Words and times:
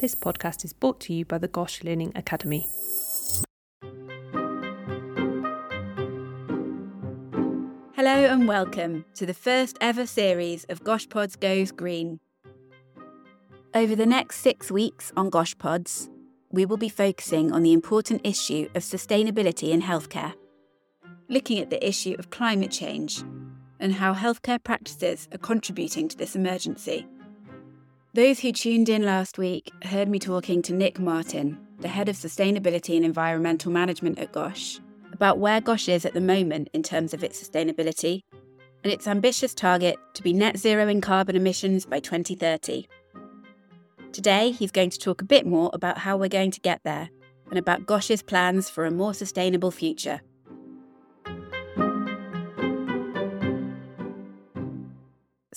This 0.00 0.14
podcast 0.14 0.64
is 0.64 0.72
brought 0.72 0.98
to 1.00 1.12
you 1.12 1.26
by 1.26 1.36
the 1.36 1.46
Gosh 1.46 1.84
Learning 1.84 2.10
Academy. 2.14 2.66
Hello 7.94 8.24
and 8.24 8.48
welcome 8.48 9.04
to 9.16 9.26
the 9.26 9.34
first 9.34 9.76
ever 9.82 10.06
series 10.06 10.64
of 10.70 10.82
Gosh 10.82 11.06
Pods 11.06 11.36
Goes 11.36 11.70
Green. 11.70 12.18
Over 13.74 13.94
the 13.94 14.06
next 14.06 14.38
six 14.38 14.70
weeks 14.70 15.12
on 15.18 15.28
Gosh 15.28 15.58
Pods, 15.58 16.08
we 16.50 16.64
will 16.64 16.78
be 16.78 16.88
focusing 16.88 17.52
on 17.52 17.62
the 17.62 17.74
important 17.74 18.22
issue 18.24 18.70
of 18.74 18.80
sustainability 18.80 19.68
in 19.68 19.82
healthcare, 19.82 20.32
looking 21.28 21.58
at 21.58 21.68
the 21.68 21.86
issue 21.86 22.16
of 22.18 22.30
climate 22.30 22.70
change 22.70 23.22
and 23.78 23.92
how 23.92 24.14
healthcare 24.14 24.64
practices 24.64 25.28
are 25.30 25.36
contributing 25.36 26.08
to 26.08 26.16
this 26.16 26.34
emergency. 26.34 27.06
Those 28.12 28.40
who 28.40 28.50
tuned 28.50 28.88
in 28.88 29.04
last 29.04 29.38
week 29.38 29.70
heard 29.84 30.08
me 30.08 30.18
talking 30.18 30.62
to 30.62 30.72
Nick 30.72 30.98
Martin, 30.98 31.56
the 31.78 31.86
head 31.86 32.08
of 32.08 32.16
sustainability 32.16 32.96
and 32.96 33.04
environmental 33.04 33.70
management 33.70 34.18
at 34.18 34.32
Gosh, 34.32 34.80
about 35.12 35.38
where 35.38 35.60
Gosh 35.60 35.88
is 35.88 36.04
at 36.04 36.12
the 36.12 36.20
moment 36.20 36.70
in 36.72 36.82
terms 36.82 37.14
of 37.14 37.22
its 37.22 37.40
sustainability 37.40 38.22
and 38.82 38.92
its 38.92 39.06
ambitious 39.06 39.54
target 39.54 39.94
to 40.14 40.24
be 40.24 40.32
net 40.32 40.56
zero 40.56 40.88
in 40.88 41.00
carbon 41.00 41.36
emissions 41.36 41.86
by 41.86 42.00
2030. 42.00 42.88
Today, 44.10 44.50
he's 44.50 44.72
going 44.72 44.90
to 44.90 44.98
talk 44.98 45.22
a 45.22 45.24
bit 45.24 45.46
more 45.46 45.70
about 45.72 45.98
how 45.98 46.16
we're 46.16 46.28
going 46.28 46.50
to 46.50 46.60
get 46.60 46.80
there 46.82 47.10
and 47.48 47.60
about 47.60 47.86
Gosh's 47.86 48.22
plans 48.22 48.68
for 48.68 48.86
a 48.86 48.90
more 48.90 49.14
sustainable 49.14 49.70
future. 49.70 50.20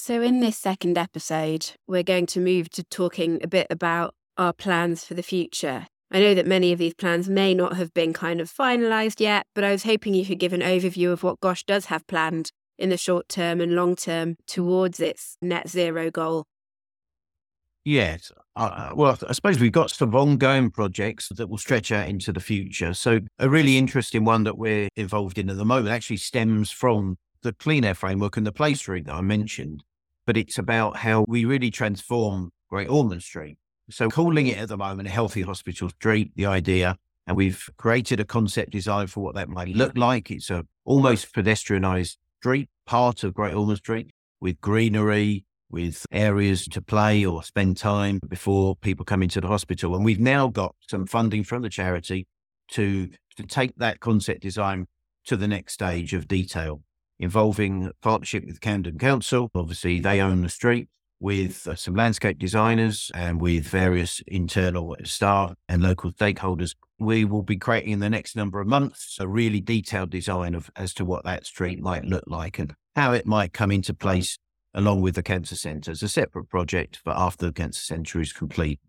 So, 0.05 0.21
in 0.21 0.41
this 0.41 0.57
second 0.57 0.98
episode, 0.98 1.71
we're 1.88 2.03
going 2.03 2.25
to 2.25 2.41
move 2.41 2.70
to 2.71 2.84
talking 2.84 3.39
a 3.41 3.48
bit 3.48 3.67
about 3.70 4.13
our 4.38 4.52
plans 4.52 5.05
for 5.05 5.13
the 5.13 5.23
future. 5.23 5.88
I 6.12 6.20
know 6.20 6.35
that 6.35 6.45
many 6.45 6.73
of 6.73 6.79
these 6.79 6.93
plans 6.93 7.29
may 7.29 7.53
not 7.53 7.77
have 7.77 7.93
been 7.93 8.12
kind 8.12 8.41
of 8.41 8.51
finalised 8.51 9.21
yet, 9.21 9.45
but 9.55 9.63
I 9.63 9.71
was 9.71 9.84
hoping 9.84 10.13
you 10.13 10.26
could 10.26 10.40
give 10.40 10.51
an 10.51 10.60
overview 10.60 11.13
of 11.13 11.23
what 11.23 11.40
Gosh 11.40 11.63
does 11.63 11.85
have 11.85 12.05
planned 12.05 12.51
in 12.77 12.90
the 12.90 12.98
short 12.98 13.29
term 13.29 13.62
and 13.62 13.76
long 13.76 13.95
term 13.95 14.35
towards 14.45 14.99
its 14.99 15.37
net 15.41 15.70
zero 15.70 16.12
goal. 16.12 16.43
Yes. 17.85 18.29
Uh, 18.57 18.90
well, 18.93 19.17
I 19.26 19.32
suppose 19.32 19.57
we've 19.57 19.71
got 19.71 19.90
some 19.90 20.13
ongoing 20.13 20.70
projects 20.70 21.29
that 21.29 21.48
will 21.48 21.57
stretch 21.57 21.93
out 21.93 22.10
into 22.10 22.34
the 22.34 22.41
future. 22.41 22.93
So, 22.93 23.21
a 23.40 23.49
really 23.49 23.77
interesting 23.77 24.26
one 24.26 24.43
that 24.43 24.57
we're 24.57 24.90
involved 24.98 25.38
in 25.38 25.49
at 25.49 25.55
the 25.55 25.63
moment 25.63 25.95
actually 25.95 26.17
stems 26.17 26.71
from 26.71 27.15
the 27.41 27.54
clean 27.54 27.85
air 27.85 27.93
framework 27.93 28.35
and 28.35 28.45
the 28.45 28.51
play 28.51 28.73
street 28.73 29.05
that 29.05 29.15
I 29.15 29.21
mentioned, 29.21 29.84
but 30.26 30.38
it's 30.38 30.57
about 30.57 30.98
how 30.98 31.26
we 31.27 31.46
really 31.46 31.71
transform 31.71 32.52
Great 32.70 32.90
Ormond 32.90 33.24
Street. 33.24 33.57
So, 33.90 34.10
calling 34.10 34.48
it 34.48 34.57
at 34.57 34.70
the 34.70 34.77
moment 34.77 35.07
a 35.07 35.12
Healthy 35.12 35.41
Hospital 35.41 35.90
Street, 35.90 36.32
the 36.35 36.46
idea, 36.46 36.96
and 37.27 37.35
we've 37.35 37.70
created 37.77 38.20
a 38.20 38.26
concept 38.26 38.71
design 38.71 39.07
for 39.07 39.24
what 39.24 39.35
that 39.35 39.49
might 39.49 39.70
look 39.70 39.98
like. 39.98 40.32
It's 40.32 40.49
a 40.49 40.66
almost 40.85 41.34
pedestrianised 41.34 42.18
street, 42.40 42.70
part 42.85 43.24
of 43.24 43.34
Great 43.34 43.54
Ormond 43.54 43.77
Street, 43.77 44.12
with 44.40 44.60
greenery, 44.62 45.46
with 45.70 46.05
areas 46.12 46.66
to 46.68 46.82
play 46.82 47.26
or 47.26 47.44
spend 47.44 47.77
time 47.77 48.20
before 48.29 48.76
people 48.76 49.04
come 49.04 49.24
into 49.24 49.41
the 49.41 49.48
hospital. 49.48 49.96
And 49.96 50.05
we've 50.05 50.20
now 50.20 50.48
got 50.48 50.76
some 50.88 51.05
funding 51.05 51.44
from 51.44 51.62
the 51.63 51.70
charity 51.70 52.27
to, 52.71 53.10
to 53.38 53.44
take 53.44 53.76
that 53.77 53.99
concept 53.99 54.41
design 54.41 54.88
to 55.26 55.38
the 55.38 55.48
next 55.48 55.74
stage 55.74 56.13
of 56.13 56.27
detail, 56.27 56.82
involving 57.20 57.92
partnership 58.02 58.46
with 58.46 58.62
Camden 58.62 58.98
Council. 58.98 59.50
Obviously, 59.56 60.00
they 60.00 60.20
own 60.20 60.42
the 60.42 60.50
street 60.50 60.90
with 61.20 61.68
uh, 61.68 61.76
some 61.76 61.96
landscape 61.96 62.38
designers 62.38 63.10
and 63.16 63.40
with 63.40 63.66
various 63.66 64.22
internal 64.28 64.96
staff 65.06 65.53
and 65.69 65.81
local 65.81 66.12
stakeholders. 66.12 66.75
We 67.00 67.24
will 67.24 67.44
be 67.44 67.56
creating 67.56 67.91
in 67.94 68.00
the 68.00 68.09
next 68.09 68.36
number 68.36 68.59
of 68.59 68.68
months 68.68 69.18
a 69.19 69.28
really 69.28 69.62
detailed 69.62 70.09
design 70.09 70.53
of 70.53 70.69
as 70.75 70.94
to 70.96 71.06
what 71.06 71.24
that 71.24 71.46
street 71.46 71.81
might 71.81 72.03
look 72.03 72.25
like 72.28 72.59
and 72.59 72.75
how 72.96 73.13
it 73.13 73.25
might 73.25 73.53
come 73.53 73.72
into 73.72 73.94
place 73.94 74.38
along 74.73 75.02
with 75.02 75.16
the 75.16 75.23
cancer 75.23 75.56
centre 75.56 75.91
as 75.91 76.03
a 76.03 76.09
separate 76.09 76.50
project 76.50 76.97
for 76.97 77.13
after 77.16 77.46
the 77.46 77.53
cancer 77.53 77.81
centre 77.81 78.19
is 78.19 78.34
complete. 78.34 78.79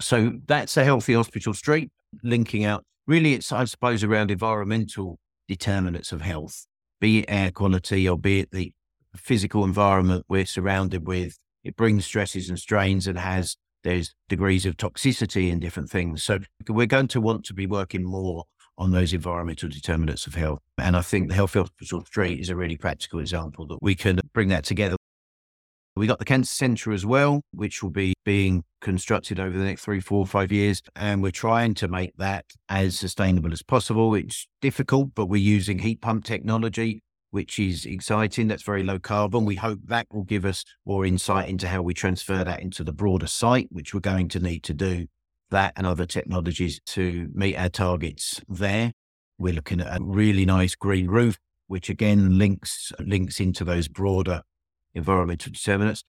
So 0.00 0.34
that's 0.46 0.76
a 0.76 0.84
healthy 0.84 1.14
hospital 1.14 1.52
street, 1.54 1.90
linking 2.22 2.64
out. 2.64 2.84
Really, 3.06 3.34
it's, 3.34 3.50
I 3.50 3.64
suppose, 3.64 4.04
around 4.04 4.30
environmental 4.30 5.18
determinants 5.48 6.12
of 6.12 6.20
health, 6.20 6.66
be 7.00 7.20
it 7.20 7.24
air 7.28 7.50
quality 7.50 8.08
or 8.08 8.18
be 8.18 8.40
it 8.40 8.50
the 8.50 8.72
physical 9.16 9.64
environment 9.64 10.24
we're 10.28 10.46
surrounded 10.46 11.06
with. 11.06 11.38
It 11.64 11.76
brings 11.76 12.04
stresses 12.06 12.48
and 12.48 12.58
strains 12.58 13.06
and 13.06 13.18
has, 13.18 13.56
there's 13.82 14.14
degrees 14.28 14.66
of 14.66 14.76
toxicity 14.76 15.50
and 15.50 15.60
different 15.60 15.90
things. 15.90 16.22
So 16.22 16.38
we're 16.68 16.86
going 16.86 17.08
to 17.08 17.20
want 17.20 17.44
to 17.46 17.54
be 17.54 17.66
working 17.66 18.04
more 18.04 18.44
on 18.78 18.92
those 18.92 19.12
environmental 19.12 19.68
determinants 19.68 20.26
of 20.26 20.34
health. 20.34 20.60
And 20.78 20.96
I 20.96 21.02
think 21.02 21.28
the 21.28 21.34
Health 21.34 21.52
Hospital 21.52 22.04
Street 22.04 22.40
is 22.40 22.48
a 22.48 22.56
really 22.56 22.78
practical 22.78 23.20
example 23.20 23.66
that 23.66 23.82
we 23.82 23.94
can 23.94 24.20
bring 24.32 24.48
that 24.48 24.64
together. 24.64 24.96
We 26.00 26.06
got 26.06 26.18
the 26.18 26.24
Cancer 26.24 26.50
Centre 26.50 26.92
as 26.92 27.04
well, 27.04 27.42
which 27.52 27.82
will 27.82 27.90
be 27.90 28.14
being 28.24 28.64
constructed 28.80 29.38
over 29.38 29.58
the 29.58 29.64
next 29.64 29.84
three, 29.84 30.00
four, 30.00 30.24
five 30.24 30.50
years. 30.50 30.80
And 30.96 31.22
we're 31.22 31.30
trying 31.30 31.74
to 31.74 31.88
make 31.88 32.16
that 32.16 32.46
as 32.70 32.98
sustainable 32.98 33.52
as 33.52 33.62
possible. 33.62 34.14
It's 34.14 34.46
difficult, 34.62 35.10
but 35.14 35.26
we're 35.26 35.42
using 35.42 35.80
heat 35.80 36.00
pump 36.00 36.24
technology, 36.24 37.02
which 37.32 37.58
is 37.58 37.84
exciting. 37.84 38.48
That's 38.48 38.62
very 38.62 38.82
low 38.82 38.98
carbon. 38.98 39.44
We 39.44 39.56
hope 39.56 39.80
that 39.88 40.06
will 40.10 40.24
give 40.24 40.46
us 40.46 40.64
more 40.86 41.04
insight 41.04 41.50
into 41.50 41.68
how 41.68 41.82
we 41.82 41.92
transfer 41.92 42.44
that 42.44 42.62
into 42.62 42.82
the 42.82 42.94
broader 42.94 43.26
site, 43.26 43.68
which 43.70 43.92
we're 43.92 44.00
going 44.00 44.28
to 44.28 44.40
need 44.40 44.62
to 44.62 44.72
do 44.72 45.04
that 45.50 45.74
and 45.76 45.86
other 45.86 46.06
technologies 46.06 46.80
to 46.86 47.28
meet 47.34 47.56
our 47.56 47.68
targets 47.68 48.40
there. 48.48 48.92
We're 49.36 49.52
looking 49.52 49.82
at 49.82 50.00
a 50.00 50.02
really 50.02 50.46
nice 50.46 50.74
green 50.74 51.08
roof, 51.08 51.36
which 51.66 51.90
again 51.90 52.38
links 52.38 52.90
links 52.98 53.38
into 53.38 53.64
those 53.64 53.86
broader 53.86 54.44
environmental 54.94 55.52
determinants. 55.52 56.02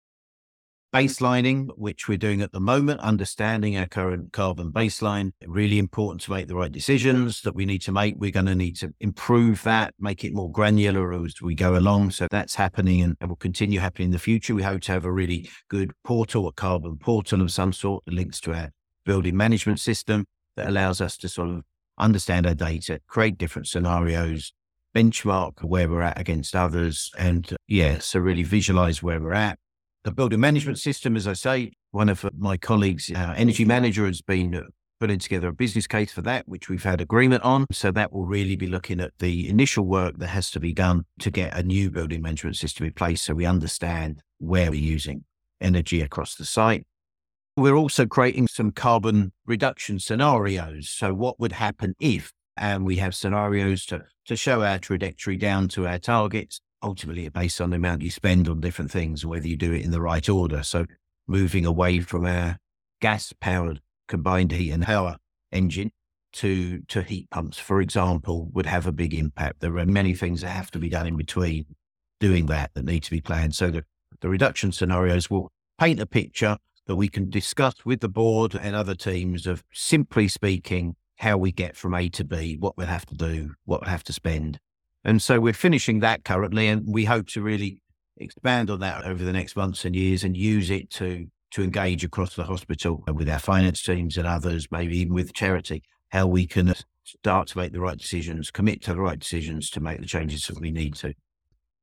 Baselining, 0.94 1.70
which 1.78 2.10
we're 2.10 2.18
doing 2.18 2.42
at 2.42 2.52
the 2.52 2.60
moment, 2.60 3.00
understanding 3.00 3.78
our 3.78 3.88
current 3.88 4.34
carbon 4.34 4.74
baseline, 4.74 5.32
really 5.48 5.80
important 5.80 6.20
to 6.22 6.32
make 6.32 6.50
the 6.50 6.56
right 6.56 6.72
decisions 6.72 7.44
that 7.44 7.56
we 7.56 7.66
need 7.66 7.82
to 7.84 7.94
make. 7.94 8.16
We're 8.18 8.32
going 8.32 8.48
to 8.48 8.56
need 8.56 8.76
to 8.78 8.94
improve 9.00 9.64
that, 9.64 9.94
make 10.00 10.26
it 10.26 10.34
more 10.34 10.52
granular 10.52 11.14
as 11.14 11.42
we 11.42 11.56
go 11.56 11.78
along. 11.78 12.12
So 12.12 12.28
that's 12.30 12.56
happening 12.56 13.02
and 13.04 13.16
will 13.26 13.38
continue 13.38 13.80
happening 13.80 14.08
in 14.08 14.12
the 14.12 14.20
future. 14.20 14.54
We 14.54 14.64
hope 14.64 14.82
to 14.82 14.92
have 14.92 15.06
a 15.06 15.12
really 15.14 15.50
good 15.70 15.94
portal, 16.04 16.50
a 16.50 16.52
carbon 16.52 16.98
portal 16.98 17.42
of 17.42 17.52
some 17.52 17.72
sort 17.72 18.04
that 18.04 18.14
links 18.14 18.42
to 18.42 18.54
our 18.54 18.72
building 19.06 19.38
management 19.38 19.80
system 19.80 20.26
that 20.58 20.68
allows 20.68 21.00
us 21.00 21.16
to 21.18 21.30
sort 21.30 21.52
of 21.52 21.62
understand 21.98 22.46
our 22.46 22.54
data, 22.54 23.00
create 23.08 23.38
different 23.38 23.68
scenarios, 23.68 24.52
benchmark 24.96 25.64
where 25.64 25.90
we're 25.90 26.02
at 26.02 26.20
against 26.20 26.56
others, 26.56 27.12
and 27.18 27.54
uh, 27.54 27.56
yeah, 27.68 28.00
so 28.00 28.20
really 28.20 28.44
visualize 28.44 29.02
where 29.02 29.20
we're 29.20 29.34
at. 29.34 29.60
The 30.04 30.12
building 30.12 30.40
management 30.40 30.80
system, 30.80 31.16
as 31.16 31.28
I 31.28 31.34
say, 31.34 31.72
one 31.92 32.10
of 32.10 32.26
uh, 32.26 32.32
my 32.38 32.58
colleagues, 32.58 33.12
our 33.16 33.34
energy 33.34 33.66
manager, 33.66 34.06
has 34.06 34.22
been 34.22 34.62
putting 35.00 35.20
together 35.20 35.48
a 35.48 35.54
business 35.54 35.88
case 35.88 36.12
for 36.12 36.22
that, 36.22 36.48
which 36.48 36.70
we've 36.70 36.84
had 36.84 37.02
agreement 37.02 37.44
on. 37.44 37.66
So 37.72 37.92
that 37.92 38.14
will 38.14 38.26
really 38.26 38.56
be 38.56 38.68
looking 38.68 39.00
at 39.00 39.12
the 39.20 39.50
initial 39.50 39.86
work 39.86 40.18
that 40.18 40.28
has 40.28 40.52
to 40.52 40.60
be 40.60 40.74
done 40.74 41.06
to 41.20 41.32
get 41.32 41.58
a 41.58 41.64
new 41.64 41.90
building 41.90 42.22
management 42.22 42.58
system 42.58 42.86
in 42.86 42.94
place 42.94 43.22
so 43.22 43.34
we 43.34 43.46
understand 43.46 44.22
where 44.38 44.70
we're 44.70 44.80
using 44.80 45.24
energy 45.60 46.02
across 46.02 46.36
the 46.36 46.46
site 46.46 46.86
we're 47.58 47.76
also 47.76 48.06
creating 48.06 48.48
some 48.48 48.72
carbon 48.72 49.34
reduction 49.46 50.00
scenarios. 50.00 50.90
So, 50.90 51.14
what 51.14 51.40
would 51.40 51.52
happen 51.52 51.96
if, 52.00 52.32
and 52.58 52.86
we 52.86 52.98
have 52.98 53.16
scenarios 53.16 53.86
to, 53.88 54.06
to 54.26 54.36
show 54.36 54.64
our 54.64 54.78
trajectory 54.78 55.38
down 55.38 55.68
to 55.70 55.88
our 55.88 56.00
targets, 56.00 56.62
ultimately 56.84 57.28
based 57.30 57.62
on 57.62 57.70
the 57.70 57.78
amount 57.78 58.02
you 58.02 58.12
spend 58.12 58.48
on 58.48 58.60
different 58.60 58.92
things, 58.92 59.26
whether 59.26 59.48
you 59.48 59.58
do 59.58 59.74
it 59.74 59.84
in 59.84 59.92
the 59.92 60.02
right 60.02 60.28
order. 60.28 60.64
So, 60.64 60.86
moving 61.28 61.66
away 61.66 62.00
from 62.00 62.26
our 62.26 62.58
gas 63.00 63.34
powered 63.40 63.82
combined 64.08 64.52
heat 64.52 64.72
and 64.72 64.84
power 64.84 65.18
engine 65.52 65.92
to, 66.34 66.82
to 66.88 67.02
heat 67.02 67.30
pumps, 67.30 67.58
for 67.58 67.82
example, 67.82 68.50
would 68.54 68.66
have 68.66 68.88
a 68.88 68.92
big 68.92 69.14
impact. 69.14 69.60
There 69.60 69.78
are 69.78 69.86
many 69.86 70.14
things 70.14 70.42
that 70.42 70.50
have 70.50 70.72
to 70.72 70.80
be 70.80 70.90
done 70.90 71.08
in 71.08 71.18
between 71.18 71.66
doing 72.20 72.46
that 72.48 72.72
that 72.74 72.86
need 72.86 73.04
to 73.04 73.12
be 73.12 73.22
planned. 73.22 73.56
So, 73.56 73.70
the, 73.72 73.86
the 74.20 74.30
reduction 74.30 74.72
scenarios 74.72 75.30
will 75.30 75.52
paint 75.80 76.00
a 76.00 76.06
picture 76.06 76.58
that 76.88 76.96
we 76.96 77.08
can 77.08 77.30
discuss 77.30 77.74
with 77.86 78.02
the 78.02 78.10
board 78.10 78.56
and 78.56 78.76
other 78.76 78.96
teams 78.96 79.48
of 79.48 79.64
simply 79.72 80.28
speaking, 80.28 80.96
how 81.22 81.38
we 81.38 81.52
get 81.52 81.78
from 81.78 81.94
A 81.94 82.10
to 82.10 82.24
B, 82.24 82.58
what 82.60 82.76
we'll 82.78 82.88
have 82.88 83.06
to 83.06 83.16
do, 83.16 83.54
what 83.66 83.82
we'll 83.82 83.92
have 83.92 84.04
to 84.06 84.14
spend. 84.14 84.60
And 85.04 85.22
so 85.22 85.40
we're 85.40 85.54
finishing 85.54 86.00
that 86.00 86.24
currently, 86.24 86.68
and 86.68 86.84
we 86.92 87.06
hope 87.06 87.28
to 87.30 87.44
really 87.44 87.80
expand 88.18 88.72
on 88.72 88.80
that 88.80 89.06
over 89.06 89.24
the 89.24 89.32
next 89.32 89.56
months 89.56 89.86
and 89.86 89.96
years 89.96 90.24
and 90.24 90.36
use 90.36 90.72
it 90.72 90.90
to 90.92 91.28
to 91.52 91.64
engage 91.64 92.04
across 92.04 92.36
the 92.36 92.46
hospital 92.46 93.04
with 93.14 93.30
our 93.30 93.38
finance 93.38 93.84
teams 93.84 94.18
and 94.18 94.26
others, 94.26 94.68
maybe 94.72 94.98
even 94.98 95.14
with 95.14 95.34
charity, 95.34 95.84
how 96.10 96.26
we 96.26 96.48
can 96.48 96.74
start 97.04 97.50
to 97.50 97.58
make 97.58 97.74
the 97.74 97.80
right 97.82 97.98
decisions, 97.98 98.50
commit 98.50 98.82
to 98.82 98.94
the 98.94 99.02
right 99.02 99.20
decisions 99.20 99.70
to 99.70 99.82
make 99.82 100.00
the 100.00 100.06
changes 100.06 100.48
that 100.48 100.62
we 100.62 100.72
need 100.72 100.96
to. 100.96 101.14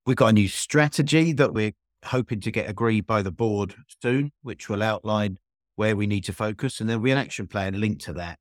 We've 0.07 0.17
got 0.17 0.29
a 0.29 0.33
new 0.33 0.49
strategy 0.49 1.35
that 1.35 1.53
we're 1.53 1.73
hoping 2.07 2.41
to 2.41 2.51
get 2.51 2.69
agreed 2.69 3.07
by 3.07 3.21
the 3.21 3.31
board 3.31 3.75
soon, 4.03 4.33
which 4.43 4.71
will 4.71 4.83
outline 4.83 5.39
where 5.77 5.95
we 5.95 6.07
need 6.07 6.25
to 6.25 6.33
focus. 6.33 6.81
And 6.81 6.89
there'll 6.89 7.03
be 7.03 7.11
an 7.11 7.19
action 7.19 7.47
plan 7.47 7.79
linked 7.79 8.01
to 8.07 8.15
that, 8.15 8.39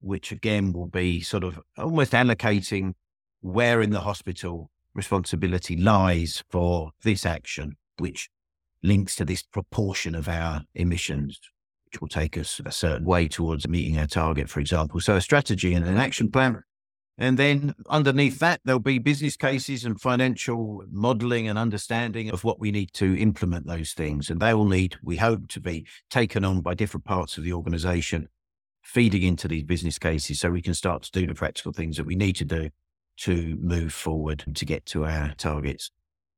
which 0.00 0.32
again 0.32 0.72
will 0.72 0.86
be 0.86 1.20
sort 1.20 1.44
of 1.44 1.60
almost 1.76 2.12
allocating 2.12 2.94
where 3.40 3.80
in 3.80 3.90
the 3.90 4.00
hospital 4.00 4.70
responsibility 4.94 5.76
lies 5.76 6.42
for 6.50 6.90
this 7.02 7.24
action, 7.24 7.76
which 7.98 8.28
links 8.82 9.14
to 9.16 9.24
this 9.24 9.42
proportion 9.42 10.14
of 10.14 10.28
our 10.28 10.62
emissions, 10.74 11.38
which 11.86 12.00
will 12.00 12.08
take 12.08 12.36
us 12.36 12.60
a 12.64 12.72
certain 12.72 13.06
way 13.06 13.28
towards 13.28 13.68
meeting 13.68 13.98
our 13.98 14.06
target, 14.06 14.48
for 14.48 14.60
example. 14.60 15.00
So 15.00 15.16
a 15.16 15.20
strategy 15.20 15.74
and 15.74 15.86
an 15.86 15.96
action 15.96 16.30
plan. 16.30 16.62
And 17.18 17.38
then 17.38 17.74
underneath 17.90 18.38
that, 18.38 18.62
there'll 18.64 18.80
be 18.80 18.98
business 18.98 19.36
cases 19.36 19.84
and 19.84 20.00
financial 20.00 20.82
modeling 20.90 21.48
and 21.48 21.58
understanding 21.58 22.30
of 22.30 22.44
what 22.44 22.58
we 22.58 22.70
need 22.70 22.94
to 22.94 23.14
implement 23.18 23.66
those 23.66 23.92
things. 23.92 24.30
And 24.30 24.40
they 24.40 24.54
will 24.54 24.64
need, 24.64 24.96
we 25.02 25.18
hope, 25.18 25.48
to 25.48 25.60
be 25.60 25.86
taken 26.08 26.46
on 26.46 26.62
by 26.62 26.72
different 26.72 27.04
parts 27.04 27.36
of 27.36 27.44
the 27.44 27.52
organization, 27.52 28.28
feeding 28.82 29.22
into 29.22 29.48
these 29.48 29.64
business 29.64 29.98
cases 29.98 30.40
so 30.40 30.50
we 30.50 30.62
can 30.62 30.74
start 30.74 31.02
to 31.02 31.12
do 31.12 31.26
the 31.26 31.34
practical 31.34 31.72
things 31.72 31.96
that 31.96 32.06
we 32.06 32.16
need 32.16 32.36
to 32.36 32.44
do 32.44 32.70
to 33.18 33.58
move 33.60 33.92
forward 33.92 34.44
to 34.54 34.64
get 34.64 34.86
to 34.86 35.04
our 35.04 35.34
targets. 35.34 35.90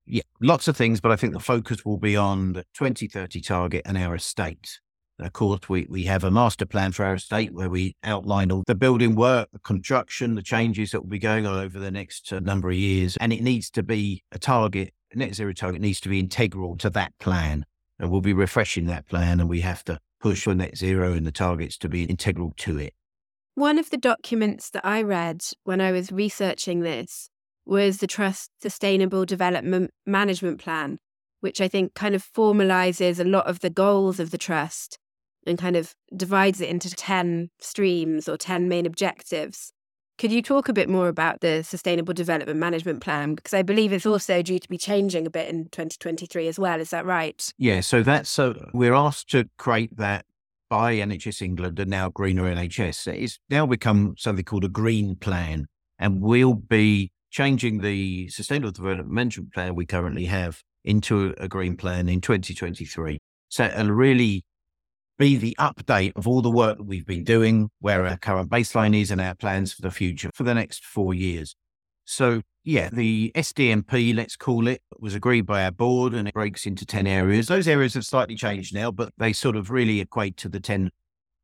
Yeah, 0.04 0.22
lots 0.40 0.66
of 0.66 0.76
things, 0.76 1.00
but 1.00 1.12
I 1.12 1.16
think 1.16 1.32
the 1.32 1.40
focus 1.40 1.84
will 1.84 1.98
be 1.98 2.16
on 2.16 2.54
the 2.54 2.64
2030 2.74 3.40
target 3.40 3.82
and 3.84 3.96
our 3.96 4.16
estate. 4.16 4.80
Of 5.20 5.32
course, 5.32 5.68
we, 5.68 5.86
we 5.88 6.04
have 6.04 6.24
a 6.24 6.30
master 6.30 6.66
plan 6.66 6.90
for 6.90 7.04
our 7.04 7.14
estate 7.14 7.54
where 7.54 7.70
we 7.70 7.94
outline 8.02 8.50
all 8.50 8.64
the 8.66 8.74
building 8.74 9.14
work, 9.14 9.48
the 9.52 9.60
construction, 9.60 10.34
the 10.34 10.42
changes 10.42 10.90
that 10.90 11.02
will 11.02 11.08
be 11.08 11.20
going 11.20 11.46
on 11.46 11.62
over 11.62 11.78
the 11.78 11.90
next 11.90 12.32
uh, 12.32 12.40
number 12.40 12.70
of 12.70 12.76
years. 12.76 13.16
And 13.18 13.32
it 13.32 13.42
needs 13.42 13.70
to 13.70 13.84
be 13.84 14.24
a 14.32 14.38
target, 14.38 14.92
net 15.14 15.34
zero 15.34 15.52
target 15.52 15.80
needs 15.80 16.00
to 16.00 16.08
be 16.08 16.18
integral 16.18 16.76
to 16.78 16.90
that 16.90 17.16
plan. 17.18 17.64
And 18.00 18.10
we'll 18.10 18.20
be 18.20 18.32
refreshing 18.32 18.86
that 18.86 19.06
plan 19.06 19.38
and 19.38 19.48
we 19.48 19.60
have 19.60 19.84
to 19.84 20.00
push 20.22 20.44
for 20.44 20.54
net 20.54 20.76
zero 20.76 21.12
and 21.12 21.26
the 21.26 21.32
targets 21.32 21.76
to 21.78 21.88
be 21.88 22.04
integral 22.04 22.54
to 22.56 22.78
it. 22.78 22.94
One 23.54 23.78
of 23.78 23.90
the 23.90 23.98
documents 23.98 24.70
that 24.70 24.86
I 24.86 25.02
read 25.02 25.42
when 25.64 25.80
I 25.80 25.92
was 25.92 26.10
researching 26.10 26.80
this 26.80 27.28
was 27.66 27.98
the 27.98 28.06
Trust 28.06 28.50
Sustainable 28.62 29.26
Development 29.26 29.90
Management 30.06 30.60
Plan, 30.60 30.98
which 31.40 31.60
I 31.60 31.68
think 31.68 31.94
kind 31.94 32.14
of 32.14 32.24
formalizes 32.24 33.20
a 33.20 33.28
lot 33.28 33.46
of 33.46 33.60
the 33.60 33.68
goals 33.68 34.18
of 34.18 34.30
the 34.30 34.38
Trust 34.38 34.98
and 35.46 35.58
kind 35.58 35.76
of 35.76 35.94
divides 36.16 36.60
it 36.60 36.70
into 36.70 36.90
10 36.90 37.50
streams 37.60 38.28
or 38.28 38.36
10 38.36 38.68
main 38.68 38.86
objectives. 38.86 39.72
Could 40.22 40.30
you 40.30 40.40
talk 40.40 40.68
a 40.68 40.72
bit 40.72 40.88
more 40.88 41.08
about 41.08 41.40
the 41.40 41.64
Sustainable 41.64 42.14
Development 42.14 42.56
Management 42.56 43.00
Plan? 43.00 43.34
Because 43.34 43.52
I 43.52 43.62
believe 43.62 43.92
it's 43.92 44.06
also 44.06 44.40
due 44.40 44.60
to 44.60 44.68
be 44.68 44.78
changing 44.78 45.26
a 45.26 45.30
bit 45.30 45.48
in 45.48 45.64
2023 45.64 46.46
as 46.46 46.60
well. 46.60 46.78
Is 46.80 46.90
that 46.90 47.04
right? 47.04 47.52
Yeah, 47.58 47.80
so 47.80 48.04
that's 48.04 48.30
so 48.30 48.54
we're 48.72 48.94
asked 48.94 49.30
to 49.30 49.50
create 49.58 49.96
that 49.96 50.24
by 50.70 50.94
NHS 50.94 51.42
England 51.42 51.80
and 51.80 51.90
now 51.90 52.08
Greener 52.08 52.44
NHS. 52.44 53.12
It's 53.12 53.40
now 53.50 53.66
become 53.66 54.14
something 54.16 54.44
called 54.44 54.62
a 54.62 54.68
green 54.68 55.16
plan, 55.16 55.66
and 55.98 56.20
we'll 56.20 56.54
be 56.54 57.10
changing 57.32 57.80
the 57.80 58.28
Sustainable 58.28 58.70
Development 58.70 59.10
Management 59.10 59.52
Plan 59.52 59.74
we 59.74 59.86
currently 59.86 60.26
have 60.26 60.62
into 60.84 61.34
a 61.38 61.48
green 61.48 61.76
plan 61.76 62.08
in 62.08 62.20
2023. 62.20 63.18
So 63.48 63.64
it'll 63.64 63.90
really 63.90 64.44
be 65.22 65.36
the 65.36 65.56
update 65.60 66.10
of 66.16 66.26
all 66.26 66.42
the 66.42 66.50
work 66.50 66.78
that 66.78 66.82
we've 66.82 67.06
been 67.06 67.22
doing, 67.22 67.70
where 67.78 68.04
our 68.04 68.16
current 68.16 68.50
baseline 68.50 69.00
is, 69.00 69.08
and 69.08 69.20
our 69.20 69.36
plans 69.36 69.72
for 69.72 69.80
the 69.80 69.90
future 69.92 70.30
for 70.34 70.42
the 70.42 70.52
next 70.52 70.84
four 70.84 71.14
years. 71.14 71.54
So, 72.04 72.42
yeah, 72.64 72.88
the 72.92 73.30
SDMP, 73.36 74.16
let's 74.16 74.34
call 74.34 74.66
it, 74.66 74.82
was 74.98 75.14
agreed 75.14 75.42
by 75.42 75.62
our 75.62 75.70
board 75.70 76.12
and 76.12 76.26
it 76.26 76.34
breaks 76.34 76.66
into 76.66 76.84
10 76.84 77.06
areas. 77.06 77.46
Those 77.46 77.68
areas 77.68 77.94
have 77.94 78.04
slightly 78.04 78.34
changed 78.34 78.74
now, 78.74 78.90
but 78.90 79.12
they 79.16 79.32
sort 79.32 79.54
of 79.54 79.70
really 79.70 80.00
equate 80.00 80.36
to 80.38 80.48
the 80.48 80.58
10 80.58 80.90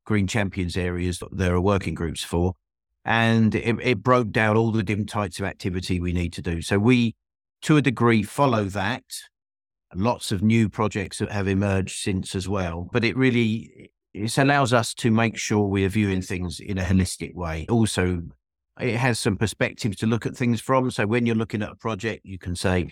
Green 0.05 0.27
Champions 0.27 0.77
areas 0.77 1.21
that 1.21 1.37
there 1.37 1.55
are 1.55 1.61
working 1.61 1.95
groups 1.95 2.25
for. 2.25 2.55
And 3.05 3.55
it, 3.55 3.77
it 3.81 4.03
broke 4.03 4.33
down 4.33 4.57
all 4.57 4.73
the 4.73 4.83
different 4.83 5.09
types 5.09 5.39
of 5.39 5.47
activity 5.47 6.01
we 6.01 6.13
need 6.13 6.33
to 6.33 6.43
do. 6.43 6.63
So, 6.63 6.81
we, 6.81 7.15
to 7.63 7.77
a 7.77 7.83
degree, 7.83 8.25
follow 8.25 8.65
that 8.65 9.05
lots 9.95 10.33
of 10.33 10.43
new 10.43 10.69
projects 10.69 11.19
that 11.19 11.31
have 11.31 11.49
emerged 11.49 11.99
since 11.99 12.35
as 12.35 12.49
well. 12.49 12.89
But 12.93 13.05
it 13.05 13.17
really 13.17 13.91
it 14.15 14.39
allows 14.39 14.73
us 14.73 14.95
to 14.95 15.11
make 15.11 15.37
sure 15.37 15.67
we 15.67 15.85
are 15.85 15.89
viewing 15.89 16.23
things 16.23 16.61
in 16.61 16.79
a 16.79 16.83
holistic 16.83 17.35
way. 17.35 17.67
Also, 17.69 18.23
it 18.81 18.97
has 18.97 19.19
some 19.19 19.37
perspectives 19.37 19.97
to 19.99 20.07
look 20.07 20.27
at 20.27 20.37
things 20.37 20.61
from. 20.61 20.91
So 20.91 21.07
when 21.07 21.27
you're 21.27 21.37
looking 21.37 21.63
at 21.63 21.71
a 21.71 21.77
project, 21.77 22.25
you 22.25 22.39
can 22.39 22.57
say, 22.57 22.91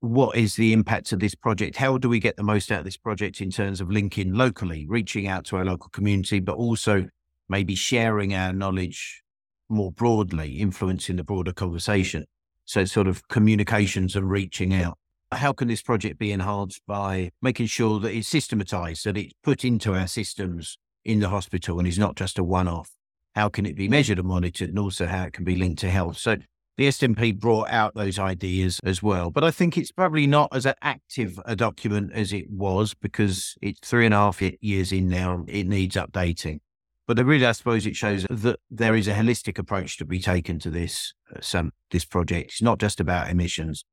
what 0.00 0.36
is 0.36 0.56
the 0.56 0.72
impact 0.72 1.12
of 1.12 1.20
this 1.20 1.34
project? 1.34 1.76
How 1.76 1.98
do 1.98 2.08
we 2.08 2.18
get 2.18 2.36
the 2.36 2.42
most 2.42 2.70
out 2.70 2.80
of 2.80 2.84
this 2.84 2.96
project 2.96 3.40
in 3.40 3.50
terms 3.50 3.80
of 3.80 3.90
linking 3.90 4.34
locally, 4.34 4.86
reaching 4.88 5.26
out 5.26 5.44
to 5.46 5.56
our 5.56 5.64
local 5.64 5.88
community, 5.90 6.40
but 6.40 6.56
also 6.56 7.08
maybe 7.48 7.74
sharing 7.74 8.34
our 8.34 8.52
knowledge 8.52 9.22
more 9.68 9.92
broadly, 9.92 10.54
influencing 10.58 11.16
the 11.16 11.24
broader 11.24 11.52
conversation. 11.52 12.24
So 12.64 12.84
sort 12.84 13.06
of 13.06 13.26
communications 13.28 14.16
and 14.16 14.28
reaching 14.28 14.74
out 14.74 14.98
how 15.32 15.52
can 15.52 15.68
this 15.68 15.82
project 15.82 16.18
be 16.18 16.32
enhanced 16.32 16.82
by 16.86 17.30
making 17.42 17.66
sure 17.66 17.98
that 18.00 18.14
it's 18.14 18.28
systematized, 18.28 19.04
that 19.04 19.16
it's 19.16 19.34
put 19.42 19.64
into 19.64 19.94
our 19.94 20.06
systems 20.06 20.78
in 21.04 21.20
the 21.20 21.28
hospital 21.28 21.78
and 21.78 21.88
is 21.88 21.98
not 21.98 22.16
just 22.16 22.38
a 22.38 22.44
one 22.44 22.68
off? 22.68 22.90
How 23.34 23.48
can 23.48 23.66
it 23.66 23.76
be 23.76 23.88
measured 23.88 24.18
and 24.18 24.28
monitored 24.28 24.70
and 24.70 24.78
also 24.78 25.06
how 25.06 25.24
it 25.24 25.32
can 25.32 25.44
be 25.44 25.56
linked 25.56 25.80
to 25.80 25.90
health? 25.90 26.16
So 26.16 26.36
the 26.76 26.88
SDMP 26.88 27.38
brought 27.38 27.70
out 27.70 27.94
those 27.94 28.18
ideas 28.18 28.80
as 28.84 29.02
well. 29.02 29.30
But 29.30 29.44
I 29.44 29.50
think 29.50 29.76
it's 29.76 29.92
probably 29.92 30.26
not 30.26 30.54
as 30.54 30.66
active 30.82 31.40
a 31.44 31.56
document 31.56 32.12
as 32.12 32.32
it 32.32 32.50
was 32.50 32.94
because 32.94 33.56
it's 33.60 33.80
three 33.80 34.04
and 34.04 34.14
a 34.14 34.18
half 34.18 34.42
years 34.60 34.92
in 34.92 35.08
now. 35.08 35.44
It 35.48 35.66
needs 35.66 35.96
updating. 35.96 36.60
But 37.06 37.24
really, 37.24 37.46
I 37.46 37.52
suppose 37.52 37.86
it 37.86 37.94
shows 37.94 38.26
that 38.28 38.58
there 38.70 38.96
is 38.96 39.06
a 39.06 39.14
holistic 39.14 39.58
approach 39.58 39.96
to 39.98 40.04
be 40.04 40.18
taken 40.18 40.58
to 40.60 40.70
this 40.70 41.14
uh, 41.34 41.40
some, 41.40 41.72
this 41.90 42.04
project. 42.04 42.50
It's 42.50 42.62
not 42.62 42.78
just 42.78 43.00
about 43.00 43.30
emissions 43.30 43.84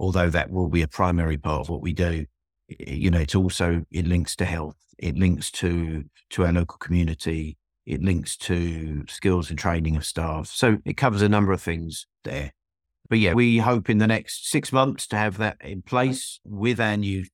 although 0.00 0.30
that 0.30 0.50
will 0.50 0.68
be 0.68 0.82
a 0.82 0.88
primary 0.88 1.36
part 1.36 1.60
of 1.60 1.68
what 1.68 1.82
we 1.82 1.92
do, 1.92 2.24
you 2.68 3.10
know, 3.10 3.20
it's 3.20 3.34
also, 3.34 3.84
it 3.90 4.06
links 4.06 4.34
to 4.36 4.46
health, 4.46 4.78
it 4.98 5.16
links 5.16 5.50
to, 5.50 6.04
to 6.30 6.46
our 6.46 6.52
local 6.52 6.78
community, 6.78 7.58
it 7.84 8.02
links 8.02 8.36
to 8.36 9.04
skills 9.08 9.50
and 9.50 9.58
training 9.58 9.96
of 9.96 10.04
staff. 10.04 10.46
So 10.46 10.78
it 10.86 10.96
covers 10.96 11.20
a 11.20 11.28
number 11.28 11.52
of 11.52 11.60
things 11.60 12.06
there. 12.24 12.52
But 13.10 13.18
yeah, 13.18 13.34
we 13.34 13.58
hope 13.58 13.90
in 13.90 13.98
the 13.98 14.06
next 14.06 14.48
six 14.48 14.72
months 14.72 15.06
to 15.08 15.16
have 15.16 15.36
that 15.36 15.58
in 15.60 15.82
place 15.82 16.40
with 16.44 16.80
our 16.80 16.96
new 16.96 17.26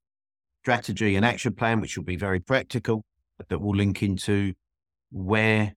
strategy 0.63 1.15
and 1.15 1.25
action 1.25 1.55
plan, 1.55 1.81
which 1.81 1.97
will 1.97 2.05
be 2.05 2.17
very 2.17 2.41
practical, 2.41 3.05
that 3.49 3.61
will 3.61 3.77
link 3.77 4.03
into 4.03 4.55
where, 5.13 5.75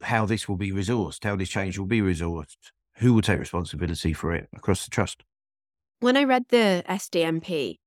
how 0.00 0.26
this 0.26 0.48
will 0.48 0.56
be 0.56 0.72
resourced, 0.72 1.22
how 1.22 1.36
this 1.36 1.50
change 1.50 1.78
will 1.78 1.86
be 1.86 2.00
resourced, 2.00 2.56
who 2.96 3.14
will 3.14 3.22
take 3.22 3.38
responsibility 3.38 4.12
for 4.12 4.34
it 4.34 4.48
across 4.56 4.84
the 4.84 4.90
trust. 4.90 5.22
When 6.02 6.16
I 6.16 6.24
read 6.24 6.46
the 6.48 6.82
SDMP, 6.88 7.78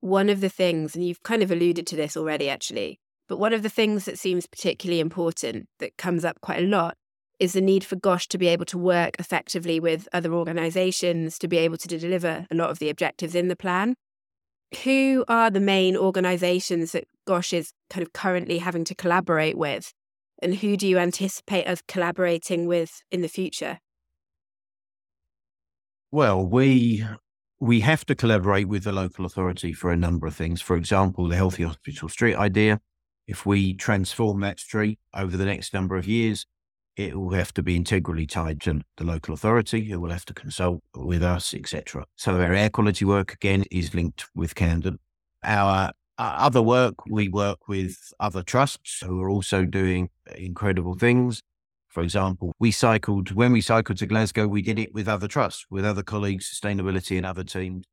one 0.00 0.28
of 0.28 0.42
the 0.42 0.50
things, 0.50 0.94
and 0.94 1.06
you've 1.06 1.22
kind 1.22 1.42
of 1.42 1.50
alluded 1.50 1.86
to 1.86 1.96
this 1.96 2.18
already 2.18 2.50
actually, 2.50 3.00
but 3.30 3.38
one 3.38 3.54
of 3.54 3.62
the 3.62 3.70
things 3.70 4.04
that 4.04 4.18
seems 4.18 4.46
particularly 4.46 5.00
important 5.00 5.70
that 5.78 5.96
comes 5.96 6.22
up 6.22 6.38
quite 6.42 6.62
a 6.62 6.66
lot 6.66 6.98
is 7.38 7.54
the 7.54 7.62
need 7.62 7.82
for 7.82 7.96
GOSH 7.96 8.28
to 8.28 8.36
be 8.36 8.48
able 8.48 8.66
to 8.66 8.76
work 8.76 9.16
effectively 9.18 9.80
with 9.80 10.06
other 10.12 10.34
organisations 10.34 11.38
to 11.38 11.48
be 11.48 11.56
able 11.56 11.78
to 11.78 11.88
deliver 11.88 12.46
a 12.50 12.54
lot 12.54 12.68
of 12.68 12.78
the 12.78 12.90
objectives 12.90 13.34
in 13.34 13.48
the 13.48 13.56
plan. 13.56 13.94
Who 14.84 15.24
are 15.26 15.48
the 15.50 15.58
main 15.58 15.96
organisations 15.96 16.92
that 16.92 17.04
GOSH 17.26 17.54
is 17.54 17.72
kind 17.88 18.06
of 18.06 18.12
currently 18.12 18.58
having 18.58 18.84
to 18.84 18.94
collaborate 18.94 19.56
with? 19.56 19.94
And 20.42 20.56
who 20.56 20.76
do 20.76 20.86
you 20.86 20.98
anticipate 20.98 21.66
us 21.66 21.80
collaborating 21.88 22.66
with 22.66 23.00
in 23.10 23.22
the 23.22 23.28
future? 23.28 23.78
Well, 26.10 26.44
we 26.44 27.06
we 27.62 27.78
have 27.78 28.04
to 28.04 28.16
collaborate 28.16 28.66
with 28.66 28.82
the 28.82 28.90
local 28.90 29.24
authority 29.24 29.72
for 29.72 29.92
a 29.92 29.96
number 29.96 30.26
of 30.26 30.34
things. 30.34 30.60
For 30.60 30.74
example, 30.74 31.28
the 31.28 31.36
Healthy 31.36 31.62
Hospital 31.62 32.08
Street 32.08 32.34
idea. 32.34 32.80
If 33.28 33.46
we 33.46 33.74
transform 33.74 34.40
that 34.40 34.58
street 34.58 34.98
over 35.14 35.36
the 35.36 35.44
next 35.44 35.72
number 35.72 35.94
of 35.94 36.08
years, 36.08 36.44
it 36.96 37.16
will 37.16 37.30
have 37.30 37.54
to 37.54 37.62
be 37.62 37.76
integrally 37.76 38.26
tied 38.26 38.60
to 38.62 38.80
the 38.96 39.04
local 39.04 39.32
authority 39.32 39.84
who 39.84 40.00
will 40.00 40.10
have 40.10 40.24
to 40.24 40.34
consult 40.34 40.82
with 40.96 41.22
us, 41.22 41.54
etc. 41.54 42.04
So 42.16 42.34
our 42.34 42.52
air 42.52 42.68
quality 42.68 43.04
work 43.04 43.34
again 43.34 43.62
is 43.70 43.94
linked 43.94 44.24
with 44.34 44.56
Camden. 44.56 44.98
Our 45.44 45.92
uh, 46.18 46.34
other 46.38 46.62
work, 46.62 47.06
we 47.08 47.28
work 47.28 47.68
with 47.68 47.96
other 48.18 48.42
trusts 48.42 49.02
who 49.06 49.22
are 49.22 49.30
also 49.30 49.64
doing 49.66 50.08
incredible 50.34 50.96
things. 50.96 51.44
For 51.92 52.02
example, 52.02 52.54
we 52.58 52.70
cycled, 52.70 53.32
when 53.32 53.52
we 53.52 53.60
cycled 53.60 53.98
to 53.98 54.06
Glasgow, 54.06 54.48
we 54.48 54.62
did 54.62 54.78
it 54.78 54.94
with 54.94 55.08
other 55.08 55.28
trusts, 55.28 55.66
with 55.68 55.84
other 55.84 56.02
colleagues, 56.02 56.50
sustainability 56.50 57.18
and 57.18 57.26
other 57.26 57.44
teams. 57.44 57.84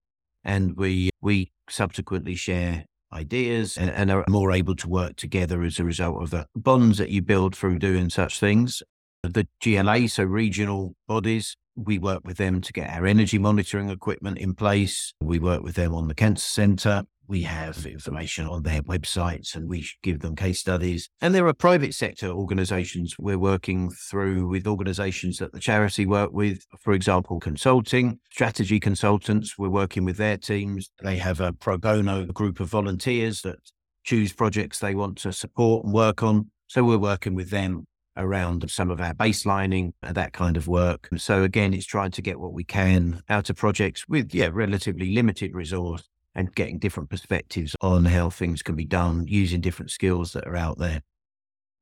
And 0.46 0.78
we, 0.78 1.10
we 1.20 1.52
subsequently 1.70 2.36
share 2.36 2.86
ideas 3.12 3.76
and, 3.76 3.90
and, 3.90 4.10
are 4.10 4.24
more 4.30 4.54
able 4.54 4.78
to 4.78 4.88
work 4.88 5.18
together 5.18 5.64
as 5.64 5.80
a 5.80 5.84
result 5.84 6.24
of 6.24 6.30
the 6.30 6.46
bonds 6.56 6.98
that 6.98 7.10
you 7.10 7.22
build 7.22 7.58
through 7.58 7.80
doing 7.80 8.10
such 8.10 8.40
things. 8.40 8.82
The 9.24 9.46
GLA, 9.62 10.08
so 10.08 10.24
regional 10.24 10.96
bodies, 11.06 11.58
we 11.86 11.98
work 11.98 12.22
with 12.26 12.38
them 12.38 12.62
to 12.62 12.74
get 12.74 12.90
our 12.90 13.06
energy 13.06 13.38
monitoring 13.38 13.90
equipment 13.90 14.38
in 14.38 14.54
place. 14.54 15.14
We 15.22 15.40
work 15.40 15.64
with 15.64 15.76
them 15.76 15.94
on 15.94 16.08
the 16.08 16.16
cancer 16.16 16.48
centre. 16.48 17.04
we 17.30 17.44
have 17.44 17.86
information 17.86 18.48
on 18.48 18.64
their 18.64 18.82
websites 18.82 19.56
and 19.56 19.70
we 19.70 19.88
give 20.02 20.20
them 20.22 20.36
case 20.36 20.60
studies. 20.60 21.10
And 21.22 21.36
there 21.36 21.46
are 21.46 21.54
private 21.54 21.94
sector 21.94 22.28
organizations 22.28 23.16
we're 23.20 23.38
working 23.38 23.92
through 23.92 24.48
with 24.48 24.66
organizations 24.66 25.38
that 25.38 25.54
the 25.54 25.60
charity 25.60 26.08
work 26.08 26.32
with, 26.34 26.66
for 26.80 26.92
example, 26.92 27.40
consulting, 27.40 28.20
strategy 28.32 28.80
consultants. 28.80 29.60
We're 29.60 29.70
working 29.70 30.06
with 30.06 30.18
their 30.18 30.38
teams. 30.38 30.90
They 31.04 31.18
have 31.18 31.40
a 31.40 31.54
pro 31.54 31.78
bono 31.78 32.26
group 32.26 32.60
of 32.60 32.68
volunteers 32.70 33.44
that 33.44 33.60
choose 34.04 34.34
projects 34.34 34.80
they 34.80 34.96
want 34.96 35.20
to 35.20 35.32
support 35.32 35.86
and 35.86 35.94
work 35.94 36.24
on. 36.24 36.50
So 36.66 36.84
we're 36.84 36.98
working 36.98 37.36
with 37.36 37.52
them 37.52 37.86
around 38.20 38.70
some 38.70 38.92
of 38.92 39.02
our 39.02 39.14
baselining 39.14 39.94
uh, 40.04 40.12
that 40.14 40.34
kind 40.34 40.58
of 40.58 40.68
work. 40.68 41.10
So 41.18 41.44
again, 41.44 41.74
it's 41.74 41.86
trying 41.86 42.12
to 42.12 42.22
get 42.22 42.40
what 42.40 42.54
we 42.54 42.64
can 42.64 43.24
out 43.30 43.50
of 43.50 43.56
projects 43.56 44.08
with, 44.08 44.34
yeah, 44.34 44.50
relatively 44.52 45.14
limited 45.14 45.56
resource 45.56 46.04
and 46.36 46.54
getting 46.54 46.78
different 46.78 47.10
perspectives 47.10 47.76
on 47.82 48.06
how 48.06 48.30
things 48.30 48.62
can 48.62 48.76
be 48.76 48.86
done 48.86 49.26
using 49.28 49.62
different 49.62 49.92
skills 49.92 50.34
that 50.34 50.48
are 50.48 50.56
out 50.56 50.78
there. 50.78 51.02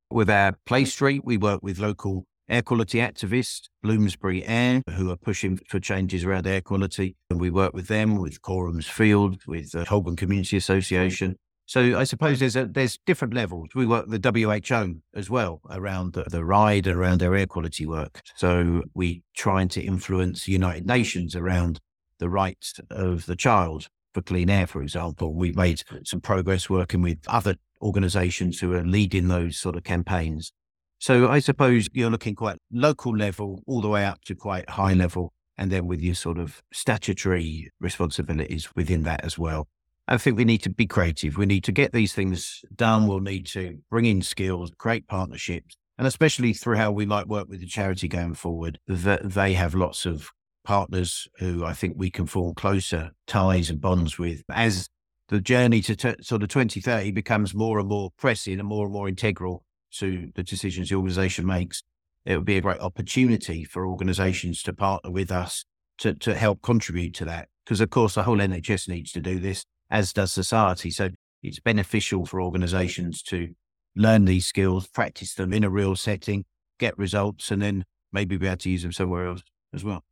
With 0.09 0.29
our 0.29 0.57
Play 0.65 0.85
Street, 0.85 1.25
we 1.25 1.37
work 1.37 1.61
with 1.61 1.79
local 1.79 2.25
air 2.49 2.61
quality 2.61 2.99
activists, 2.99 3.67
Bloomsbury 3.83 4.45
Air, 4.45 4.81
who 4.95 5.11
are 5.11 5.17
pushing 5.17 5.59
for 5.67 5.79
changes 5.79 6.23
around 6.23 6.47
air 6.47 6.61
quality. 6.61 7.17
And 7.29 7.41
we 7.41 7.49
work 7.49 7.73
with 7.73 7.87
them, 7.87 8.17
with 8.17 8.41
Coram's 8.41 8.87
Field, 8.87 9.41
with 9.45 9.71
the 9.71 9.83
Holborn 9.83 10.15
Community 10.15 10.55
Association, 10.55 11.35
so 11.67 11.99
I 11.99 12.05
suppose 12.05 12.39
there's 12.39 12.55
a, 12.55 12.65
there's 12.65 12.97
different 13.05 13.33
levels. 13.33 13.67
We 13.75 13.85
work 13.85 14.05
the 14.07 14.21
WHO 14.23 15.01
as 15.13 15.29
well 15.29 15.59
around 15.69 16.13
the, 16.13 16.23
the 16.23 16.45
ride 16.45 16.87
and 16.87 16.95
around 16.97 17.19
their 17.19 17.35
air 17.35 17.45
quality 17.45 17.85
work. 17.85 18.21
So 18.37 18.83
we 18.93 19.23
trying 19.35 19.67
to 19.69 19.81
influence 19.81 20.45
the 20.45 20.53
United 20.53 20.87
Nations 20.87 21.35
around 21.35 21.81
the 22.19 22.29
rights 22.29 22.79
of 22.89 23.25
the 23.25 23.35
child 23.35 23.89
for 24.13 24.21
clean 24.21 24.49
air, 24.49 24.65
for 24.65 24.81
example. 24.81 25.33
We've 25.33 25.57
made 25.57 25.83
some 26.05 26.21
progress 26.21 26.69
working 26.69 27.01
with 27.01 27.19
other 27.27 27.57
organizations 27.81 28.61
who 28.61 28.73
are 28.73 28.85
leading 28.85 29.27
those 29.27 29.57
sort 29.57 29.75
of 29.75 29.83
campaigns. 29.83 30.53
So 30.99 31.27
I 31.27 31.39
suppose 31.39 31.89
you're 31.91 32.09
looking 32.09 32.35
quite 32.35 32.59
local 32.71 33.15
level 33.15 33.61
all 33.67 33.81
the 33.81 33.89
way 33.89 34.05
up 34.05 34.23
to 34.23 34.35
quite 34.35 34.69
high 34.69 34.93
level, 34.93 35.33
and 35.57 35.69
then 35.69 35.85
with 35.85 35.99
your 35.99 36.15
sort 36.15 36.39
of 36.39 36.63
statutory 36.71 37.69
responsibilities 37.81 38.69
within 38.73 39.03
that 39.03 39.23
as 39.25 39.37
well. 39.37 39.67
I 40.07 40.17
think 40.17 40.37
we 40.37 40.45
need 40.45 40.63
to 40.63 40.69
be 40.69 40.87
creative. 40.87 41.37
We 41.37 41.45
need 41.45 41.65
to 41.65 41.71
get 41.73 41.91
these 41.91 42.13
things 42.13 42.63
done. 42.73 43.07
We'll 43.07 43.19
need 43.19 43.45
to 43.47 43.79
bring 43.89 44.05
in 44.05 44.21
skills, 44.21 44.71
create 44.77 45.07
partnerships, 45.07 45.75
and 45.97 46.07
especially 46.07 46.53
through 46.53 46.77
how 46.77 46.91
we 46.91 47.05
might 47.05 47.27
work 47.27 47.49
with 47.49 47.59
the 47.59 47.67
charity 47.67 48.07
going 48.07 48.35
forward, 48.35 48.79
that 48.87 49.31
they 49.31 49.53
have 49.53 49.75
lots 49.75 50.05
of 50.05 50.31
partners 50.63 51.27
who 51.39 51.65
I 51.65 51.73
think 51.73 51.95
we 51.97 52.09
can 52.09 52.25
form 52.25 52.53
closer 52.53 53.11
ties 53.25 53.69
and 53.69 53.81
bonds 53.81 54.17
with 54.17 54.43
as 54.49 54.89
the 55.29 55.41
journey 55.41 55.81
to 55.81 55.95
t- 55.95 56.15
sort 56.21 56.43
of 56.43 56.49
2030 56.49 57.11
becomes 57.11 57.53
more 57.53 57.79
and 57.79 57.89
more 57.89 58.11
pressing 58.17 58.59
and 58.59 58.67
more 58.67 58.85
and 58.85 58.93
more 58.93 59.09
integral 59.09 59.63
to 59.91 60.31
the 60.35 60.43
decisions 60.43 60.89
the 60.89 60.95
organization 60.95 61.45
makes. 61.45 61.83
It 62.25 62.37
would 62.37 62.45
be 62.45 62.57
a 62.57 62.61
great 62.61 62.79
opportunity 62.79 63.63
for 63.65 63.85
organizations 63.87 64.61
to 64.63 64.73
partner 64.73 65.11
with 65.11 65.31
us 65.31 65.65
to, 65.99 66.13
to 66.13 66.35
help 66.35 66.61
contribute 66.61 67.13
to 67.15 67.25
that. 67.25 67.49
Because, 67.65 67.81
of 67.81 67.89
course, 67.89 68.15
the 68.15 68.23
whole 68.23 68.37
NHS 68.37 68.87
needs 68.87 69.11
to 69.13 69.21
do 69.21 69.39
this 69.39 69.65
as 69.89 70.13
does 70.13 70.31
society. 70.31 70.91
So 70.91 71.09
it's 71.43 71.59
beneficial 71.59 72.25
for 72.25 72.41
organizations 72.41 73.21
to 73.23 73.49
learn 73.95 74.25
these 74.25 74.45
skills, 74.45 74.87
practice 74.87 75.33
them 75.33 75.53
in 75.53 75.63
a 75.63 75.69
real 75.69 75.95
setting, 75.95 76.45
get 76.79 76.97
results, 76.97 77.51
and 77.51 77.61
then 77.61 77.85
maybe 78.11 78.37
be 78.37 78.47
able 78.47 78.57
to 78.57 78.69
use 78.69 78.83
them 78.83 78.91
somewhere 78.91 79.27
else 79.27 79.41
as 79.73 79.83
well. 79.83 80.03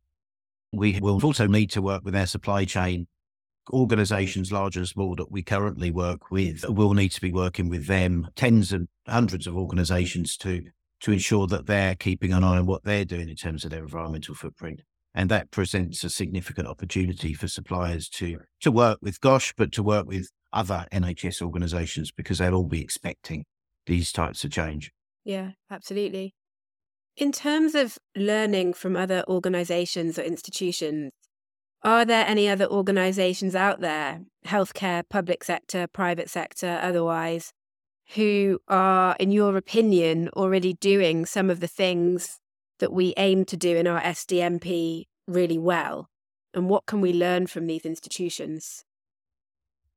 We 0.72 0.98
will 1.00 1.24
also 1.24 1.46
need 1.46 1.70
to 1.70 1.82
work 1.82 2.04
with 2.04 2.16
our 2.16 2.26
supply 2.26 2.64
chain 2.64 3.06
organizations, 3.72 4.52
large 4.52 4.76
and 4.76 4.86
small, 4.86 5.16
that 5.16 5.30
we 5.30 5.42
currently 5.42 5.90
work 5.90 6.30
with. 6.30 6.64
We'll 6.68 6.94
need 6.94 7.12
to 7.12 7.20
be 7.20 7.32
working 7.32 7.68
with 7.68 7.86
them, 7.86 8.28
tens 8.36 8.72
and 8.72 8.88
hundreds 9.06 9.46
of 9.46 9.56
organizations 9.56 10.36
to 10.38 10.62
to 10.98 11.12
ensure 11.12 11.46
that 11.46 11.66
they're 11.66 11.94
keeping 11.94 12.32
an 12.32 12.42
eye 12.42 12.56
on 12.56 12.64
what 12.64 12.82
they're 12.84 13.04
doing 13.04 13.28
in 13.28 13.36
terms 13.36 13.64
of 13.64 13.70
their 13.70 13.82
environmental 13.82 14.34
footprint. 14.34 14.80
And 15.16 15.30
that 15.30 15.50
presents 15.50 16.04
a 16.04 16.10
significant 16.10 16.68
opportunity 16.68 17.32
for 17.32 17.48
suppliers 17.48 18.08
to, 18.10 18.40
to 18.60 18.70
work 18.70 18.98
with 19.00 19.20
GOSH, 19.22 19.54
but 19.56 19.72
to 19.72 19.82
work 19.82 20.06
with 20.06 20.30
other 20.52 20.86
NHS 20.92 21.40
organisations 21.40 22.12
because 22.12 22.38
they'll 22.38 22.54
all 22.54 22.64
be 22.64 22.82
expecting 22.82 23.46
these 23.86 24.12
types 24.12 24.44
of 24.44 24.50
change. 24.52 24.92
Yeah, 25.24 25.52
absolutely. 25.70 26.34
In 27.16 27.32
terms 27.32 27.74
of 27.74 27.96
learning 28.14 28.74
from 28.74 28.94
other 28.94 29.24
organisations 29.26 30.18
or 30.18 30.22
institutions, 30.22 31.12
are 31.82 32.04
there 32.04 32.26
any 32.26 32.46
other 32.46 32.66
organisations 32.66 33.54
out 33.54 33.80
there, 33.80 34.20
healthcare, 34.46 35.02
public 35.08 35.44
sector, 35.44 35.86
private 35.86 36.28
sector, 36.28 36.78
otherwise, 36.82 37.52
who 38.14 38.58
are, 38.68 39.16
in 39.18 39.30
your 39.30 39.56
opinion, 39.56 40.28
already 40.36 40.74
doing 40.74 41.24
some 41.24 41.48
of 41.48 41.60
the 41.60 41.68
things 41.68 42.38
that 42.78 42.92
we 42.92 43.14
aim 43.16 43.44
to 43.46 43.56
do 43.56 43.76
in 43.76 43.86
our 43.86 44.00
SDMP 44.00 45.04
really 45.26 45.58
well? 45.58 46.08
And 46.54 46.68
what 46.68 46.86
can 46.86 47.00
we 47.00 47.12
learn 47.12 47.46
from 47.46 47.66
these 47.66 47.84
institutions? 47.84 48.84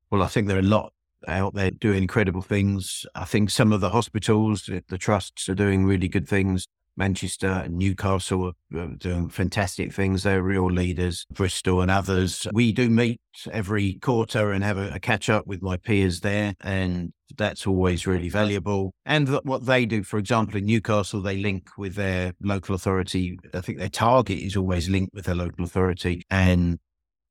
Well, 0.09 0.23
I 0.23 0.27
think 0.27 0.47
there 0.47 0.57
are 0.57 0.61
a 0.61 0.63
lot 0.63 0.93
out 1.27 1.53
there 1.53 1.71
doing 1.71 2.01
incredible 2.01 2.41
things. 2.41 3.05
I 3.15 3.25
think 3.25 3.49
some 3.49 3.71
of 3.71 3.81
the 3.81 3.89
hospitals, 3.89 4.69
the 4.87 4.97
trusts 4.97 5.47
are 5.49 5.55
doing 5.55 5.85
really 5.85 6.07
good 6.07 6.27
things. 6.27 6.65
Manchester 6.99 7.47
and 7.47 7.77
Newcastle 7.77 8.53
are 8.75 8.79
uh, 8.79 8.87
doing 8.97 9.29
fantastic 9.29 9.93
things. 9.93 10.23
They're 10.23 10.43
real 10.43 10.69
leaders, 10.69 11.25
Bristol 11.33 11.81
and 11.81 11.89
others. 11.89 12.45
We 12.53 12.73
do 12.73 12.89
meet 12.89 13.21
every 13.51 13.93
quarter 13.93 14.51
and 14.51 14.63
have 14.63 14.77
a, 14.77 14.89
a 14.95 14.99
catch 14.99 15.29
up 15.29 15.47
with 15.47 15.61
my 15.61 15.77
peers 15.77 16.19
there. 16.19 16.53
And 16.59 17.13
that's 17.37 17.65
always 17.65 18.05
really 18.05 18.29
valuable. 18.29 18.93
And 19.05 19.29
what 19.43 19.65
they 19.65 19.85
do, 19.85 20.03
for 20.03 20.17
example, 20.17 20.57
in 20.57 20.65
Newcastle, 20.65 21.21
they 21.21 21.37
link 21.37 21.69
with 21.77 21.95
their 21.95 22.33
local 22.41 22.75
authority. 22.75 23.39
I 23.53 23.61
think 23.61 23.79
their 23.79 23.89
target 23.89 24.39
is 24.39 24.57
always 24.57 24.89
linked 24.89 25.13
with 25.13 25.25
their 25.25 25.35
local 25.35 25.63
authority. 25.63 26.23
And 26.29 26.79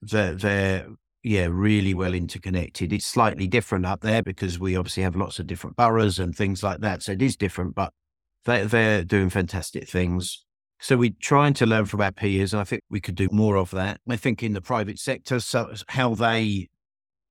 they're, 0.01 0.35
they're 0.35 0.87
yeah, 1.23 1.49
really 1.51 1.93
well 1.93 2.15
interconnected. 2.15 2.93
It's 2.93 3.05
slightly 3.05 3.47
different 3.47 3.85
up 3.85 4.01
there 4.01 4.23
because 4.23 4.59
we 4.59 4.77
obviously 4.77 5.03
have 5.03 5.17
lots 5.17 5.39
of 5.39 5.47
different 5.47 5.77
boroughs 5.77 6.19
and 6.19 6.35
things 6.35 6.63
like 6.63 6.81
that. 6.81 7.03
So 7.03 7.13
it 7.13 7.23
is 7.23 7.37
different, 7.37 7.75
but 7.75 7.93
they, 8.49 8.65
they're 8.65 9.05
doing 9.05 9.29
fantastic 9.29 9.89
things. 9.89 10.45
So 10.81 10.97
we're 10.97 11.11
trying 11.21 11.55
to 11.55 11.67
learn 11.67 11.85
from 11.85 12.01
our 12.01 12.13
peers, 12.13 12.53
and 12.53 12.61
I 12.61 12.65
think 12.65 12.83
we 12.89 13.01
could 13.01 13.15
do 13.15 13.29
more 13.31 13.57
of 13.57 13.71
that. 13.73 14.01
I 14.09 14.17
think 14.17 14.43
in 14.43 14.55
the 14.55 14.63
private 14.63 14.99
sector, 14.99 15.39
so 15.41 15.75
how 15.89 16.15
they, 16.15 16.69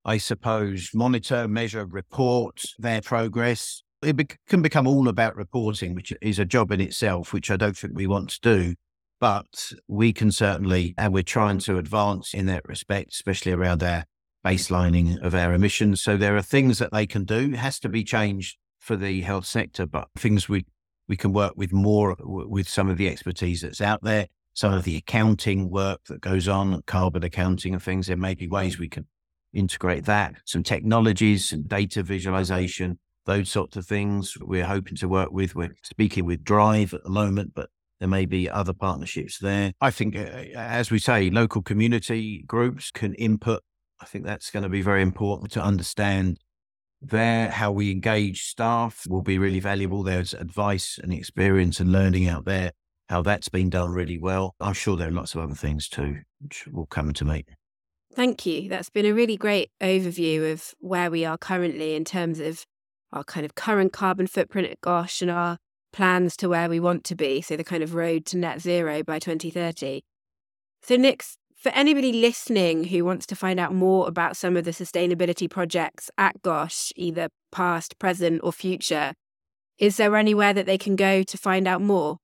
I 0.04 0.18
suppose, 0.18 0.90
monitor, 0.94 1.48
measure, 1.48 1.86
report 1.86 2.62
their 2.78 3.00
progress. 3.00 3.82
It 4.02 4.16
be- 4.16 4.28
can 4.48 4.62
become 4.62 4.86
all 4.86 5.08
about 5.08 5.34
reporting, 5.34 5.94
which 5.94 6.12
is 6.22 6.38
a 6.38 6.44
job 6.44 6.70
in 6.70 6.80
itself, 6.80 7.32
which 7.32 7.50
I 7.50 7.56
don't 7.56 7.76
think 7.76 7.94
we 7.96 8.06
want 8.06 8.30
to 8.30 8.40
do. 8.40 8.74
But 9.18 9.72
we 9.88 10.12
can 10.12 10.30
certainly, 10.30 10.94
and 10.96 11.12
we're 11.12 11.24
trying 11.24 11.58
to 11.60 11.78
advance 11.78 12.32
in 12.34 12.46
that 12.46 12.68
respect, 12.68 13.14
especially 13.14 13.50
around 13.50 13.82
our 13.82 14.04
baselining 14.46 15.20
of 15.20 15.34
our 15.34 15.52
emissions. 15.52 16.00
So 16.00 16.16
there 16.16 16.36
are 16.36 16.42
things 16.42 16.78
that 16.78 16.92
they 16.92 17.06
can 17.06 17.24
do. 17.24 17.50
It 17.52 17.56
has 17.56 17.80
to 17.80 17.88
be 17.88 18.04
changed 18.04 18.56
for 18.78 18.94
the 18.94 19.22
health 19.22 19.46
sector, 19.46 19.86
but 19.86 20.08
things 20.16 20.48
we 20.48 20.66
we 21.08 21.16
can 21.16 21.32
work 21.32 21.54
with 21.56 21.72
more 21.72 22.16
with 22.20 22.68
some 22.68 22.88
of 22.88 22.98
the 22.98 23.08
expertise 23.08 23.62
that's 23.62 23.80
out 23.80 24.02
there, 24.02 24.26
some 24.54 24.72
of 24.72 24.84
the 24.84 24.96
accounting 24.96 25.70
work 25.70 26.04
that 26.08 26.20
goes 26.20 26.48
on, 26.48 26.82
carbon 26.86 27.24
accounting 27.24 27.72
and 27.72 27.82
things. 27.82 28.06
There 28.06 28.16
may 28.16 28.34
be 28.34 28.46
ways 28.46 28.78
we 28.78 28.88
can 28.88 29.06
integrate 29.52 30.04
that, 30.04 30.34
some 30.44 30.62
technologies, 30.62 31.48
some 31.48 31.62
data 31.62 32.02
visualization, 32.02 32.98
those 33.24 33.50
sorts 33.50 33.76
of 33.76 33.86
things 33.86 34.36
we're 34.40 34.66
hoping 34.66 34.96
to 34.96 35.08
work 35.08 35.30
with. 35.32 35.54
We're 35.54 35.74
speaking 35.82 36.26
with 36.26 36.44
Drive 36.44 36.92
at 36.94 37.02
the 37.02 37.10
moment, 37.10 37.52
but 37.54 37.70
there 37.98 38.08
may 38.08 38.26
be 38.26 38.48
other 38.48 38.72
partnerships 38.72 39.38
there. 39.38 39.72
I 39.80 39.90
think, 39.90 40.16
uh, 40.16 40.44
as 40.54 40.90
we 40.90 40.98
say, 40.98 41.30
local 41.30 41.62
community 41.62 42.44
groups 42.46 42.90
can 42.90 43.14
input. 43.14 43.62
I 44.00 44.04
think 44.04 44.24
that's 44.24 44.50
going 44.50 44.62
to 44.62 44.68
be 44.68 44.82
very 44.82 45.02
important 45.02 45.50
to 45.52 45.62
understand 45.62 46.38
there. 47.00 47.50
How 47.50 47.70
we 47.70 47.90
engage 47.90 48.44
staff 48.44 49.06
will 49.08 49.22
be 49.22 49.38
really 49.38 49.60
valuable. 49.60 50.02
There's 50.02 50.34
advice 50.34 50.98
and 51.02 51.12
experience 51.12 51.80
and 51.80 51.92
learning 51.92 52.28
out 52.28 52.44
there, 52.44 52.72
how 53.08 53.22
that's 53.22 53.48
been 53.48 53.70
done 53.70 53.90
really 53.90 54.18
well. 54.18 54.54
I'm 54.60 54.74
sure 54.74 54.96
there 54.96 55.08
are 55.08 55.12
lots 55.12 55.34
of 55.34 55.40
other 55.40 55.54
things 55.54 55.88
too, 55.88 56.20
which 56.40 56.66
will 56.66 56.86
come 56.86 57.12
to 57.14 57.24
me. 57.24 57.44
Thank 58.14 58.46
you. 58.46 58.68
That's 58.68 58.90
been 58.90 59.06
a 59.06 59.12
really 59.14 59.36
great 59.36 59.70
overview 59.80 60.52
of 60.52 60.74
where 60.80 61.10
we 61.10 61.24
are 61.24 61.38
currently 61.38 61.94
in 61.94 62.04
terms 62.04 62.40
of 62.40 62.64
our 63.12 63.24
kind 63.24 63.46
of 63.46 63.54
current 63.54 63.92
carbon 63.92 64.26
footprint 64.26 64.68
at 64.68 64.80
Gosh 64.80 65.22
and 65.22 65.30
our 65.30 65.58
plans 65.92 66.36
to 66.38 66.48
where 66.48 66.68
we 66.68 66.80
want 66.80 67.04
to 67.04 67.14
be. 67.14 67.40
So, 67.40 67.56
the 67.56 67.64
kind 67.64 67.82
of 67.82 67.94
road 67.94 68.26
to 68.26 68.36
net 68.36 68.60
zero 68.60 69.02
by 69.02 69.18
2030. 69.18 70.02
So, 70.82 70.96
Nix, 70.96 71.37
for 71.58 71.70
anybody 71.70 72.12
listening 72.12 72.84
who 72.84 73.04
wants 73.04 73.26
to 73.26 73.36
find 73.36 73.58
out 73.58 73.74
more 73.74 74.06
about 74.06 74.36
some 74.36 74.56
of 74.56 74.64
the 74.64 74.70
sustainability 74.70 75.50
projects 75.50 76.08
at 76.16 76.40
Gosh, 76.40 76.92
either 76.94 77.28
past, 77.50 77.98
present, 77.98 78.40
or 78.44 78.52
future, 78.52 79.12
is 79.76 79.96
there 79.96 80.16
anywhere 80.16 80.54
that 80.54 80.66
they 80.66 80.78
can 80.78 80.94
go 80.94 81.24
to 81.24 81.36
find 81.36 81.66
out 81.66 81.82
more? 81.82 82.18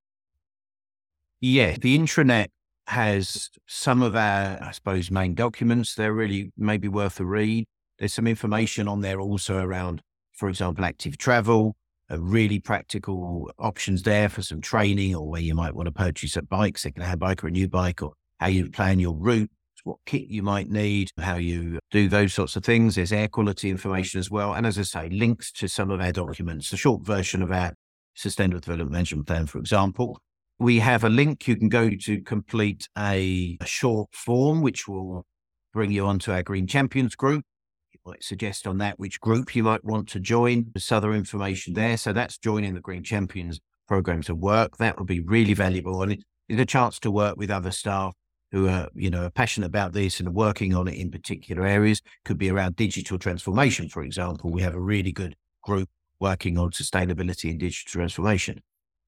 Yeah, 1.41 1.77
the 1.81 1.99
intranet 1.99 2.49
has 2.87 3.51
some 3.67 4.03
of 4.03 4.15
our, 4.15 4.63
I 4.63 4.71
suppose, 4.73 5.11
main 5.11 5.35
documents. 5.35 5.95
They're 5.95 6.13
really 6.13 6.53
maybe 6.57 6.87
worth 6.87 7.19
a 7.19 7.25
read. 7.25 7.65
There's 7.99 8.15
some 8.15 8.27
information 8.27 8.87
on 8.87 9.01
there 9.01 9.21
also 9.21 9.59
around, 9.59 10.01
for 10.33 10.49
example, 10.49 10.85
active 10.85 11.19
travel, 11.19 11.77
uh, 12.11 12.21
really 12.21 12.61
practical 12.61 13.51
options 13.59 14.03
there 14.03 14.29
for 14.29 14.43
some 14.43 14.61
training 14.61 15.15
or 15.15 15.29
where 15.29 15.41
you 15.41 15.55
might 15.55 15.75
want 15.75 15.87
to 15.87 15.93
purchase 15.93 16.37
a 16.37 16.43
bike, 16.43 16.79
second-hand 16.79 17.19
bike 17.19 17.43
or 17.43 17.49
a 17.49 17.51
new 17.51 17.69
bike, 17.69 18.03
or 18.03 18.13
how 18.45 18.51
you 18.51 18.71
plan 18.71 18.99
your 18.99 19.15
route, 19.15 19.51
what 19.85 19.97
kit 20.05 20.29
you 20.29 20.43
might 20.43 20.69
need, 20.69 21.11
how 21.19 21.37
you 21.37 21.79
do 21.91 22.11
those 22.11 22.35
sorts 22.35 22.57
of 22.57 22.63
things. 22.63 22.95
There's 22.95 23.11
air 23.11 23.27
quality 23.27 23.71
information 23.71 24.21
as 24.21 24.31
well. 24.31 24.53
And 24.53 24.67
as 24.67 24.79
I 24.79 24.83
say, 24.83 25.09
links 25.09 25.51
to 25.53 25.67
some 25.67 25.91
of 25.91 25.99
our 25.99 26.13
documents, 26.13 26.69
the 26.69 26.77
short 26.77 27.07
version 27.07 27.41
of 27.41 27.51
our 27.51 27.73
Sustainable 28.13 28.61
Development 28.61 28.91
Management 28.91 29.27
Plan, 29.27 29.47
for 29.47 29.59
example. 29.59 30.21
We 30.59 30.81
have 30.81 31.05
a 31.05 31.09
link 31.09 31.49
you 31.49 31.57
can 31.57 31.71
go 31.71 31.89
to 31.89 32.21
complete 32.21 32.87
a, 32.99 33.57
a 33.63 33.67
short 33.67 34.11
form, 34.13 34.61
which 34.61 34.87
will 34.87 35.25
bring 35.73 35.91
you 35.91 36.05
onto 36.05 36.31
our 36.31 36.43
Green 36.43 36.67
Champions 36.67 37.17
group. 37.17 37.47
You 37.93 38.01
might 38.05 38.23
suggest 38.23 38.67
on 38.67 38.77
that 38.79 38.99
which 38.99 39.21
group 39.21 39.57
you 39.57 39.63
might 39.63 39.85
want 39.85 40.07
to 40.11 40.21
join. 40.21 40.67
There's 40.75 40.93
other 40.93 41.15
information 41.15 41.73
there. 41.73 41.97
So 41.97 42.13
that's 42.13 42.37
joining 42.37 42.75
the 42.75 42.81
Green 42.81 43.05
Champions 43.05 43.59
program 43.89 44.21
to 44.25 44.35
work. 44.35 44.77
That 44.77 44.99
would 44.99 45.09
be 45.09 45.21
really 45.21 45.55
valuable. 45.55 46.03
And 46.03 46.13
it's 46.13 46.61
a 46.61 46.67
chance 46.67 46.99
to 47.01 47.11
work 47.11 47.39
with 47.39 47.51
other 47.51 47.71
staff 47.71 48.13
who 48.55 48.69
are, 48.69 48.89
you 48.95 49.11
know, 49.11 49.25
are 49.25 49.31
passionate 49.31 49.67
about 49.67 49.93
this 49.95 50.21
and 50.21 50.29
are 50.29 50.33
working 50.33 50.77
on 50.77 50.87
it 50.87 50.95
in 50.95 51.11
particular 51.11 51.67
areas. 51.67 52.01
Could 52.25 52.39
be 52.39 52.51
around 52.51 52.77
digital 52.77 53.19
transformation, 53.19 53.89
for 53.89 54.05
example. 54.05 54.53
We 54.53 54.63
have 54.63 54.77
a 54.77 54.81
really 54.81 55.11
good 55.11 55.35
group 55.61 55.89
working 56.21 56.57
on 56.57 56.71
sustainability 56.71 57.51
and 57.51 57.59
digital 57.59 57.91
transformation. 57.91 58.61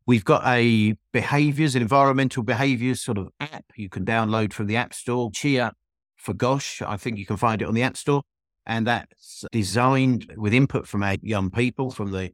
We've 0.04 0.24
got 0.24 0.42
a 0.44 0.96
behaviors 1.12 1.76
environmental 1.76 2.42
behaviors 2.42 3.00
sort 3.00 3.18
of 3.18 3.28
app 3.38 3.66
you 3.76 3.88
can 3.88 4.04
download 4.04 4.52
from 4.52 4.66
the 4.66 4.74
App 4.76 4.92
Store. 4.92 5.30
Cheer 5.30 5.70
for 6.16 6.34
Gosh, 6.34 6.82
I 6.82 6.96
think 6.96 7.16
you 7.16 7.24
can 7.24 7.36
find 7.36 7.62
it 7.62 7.68
on 7.68 7.74
the 7.74 7.84
App 7.84 7.96
Store. 7.96 8.22
And 8.66 8.84
that's 8.84 9.44
designed 9.52 10.32
with 10.36 10.52
input 10.52 10.88
from 10.88 11.04
our 11.04 11.18
young 11.22 11.50
people, 11.50 11.92
from 11.92 12.10
the 12.10 12.32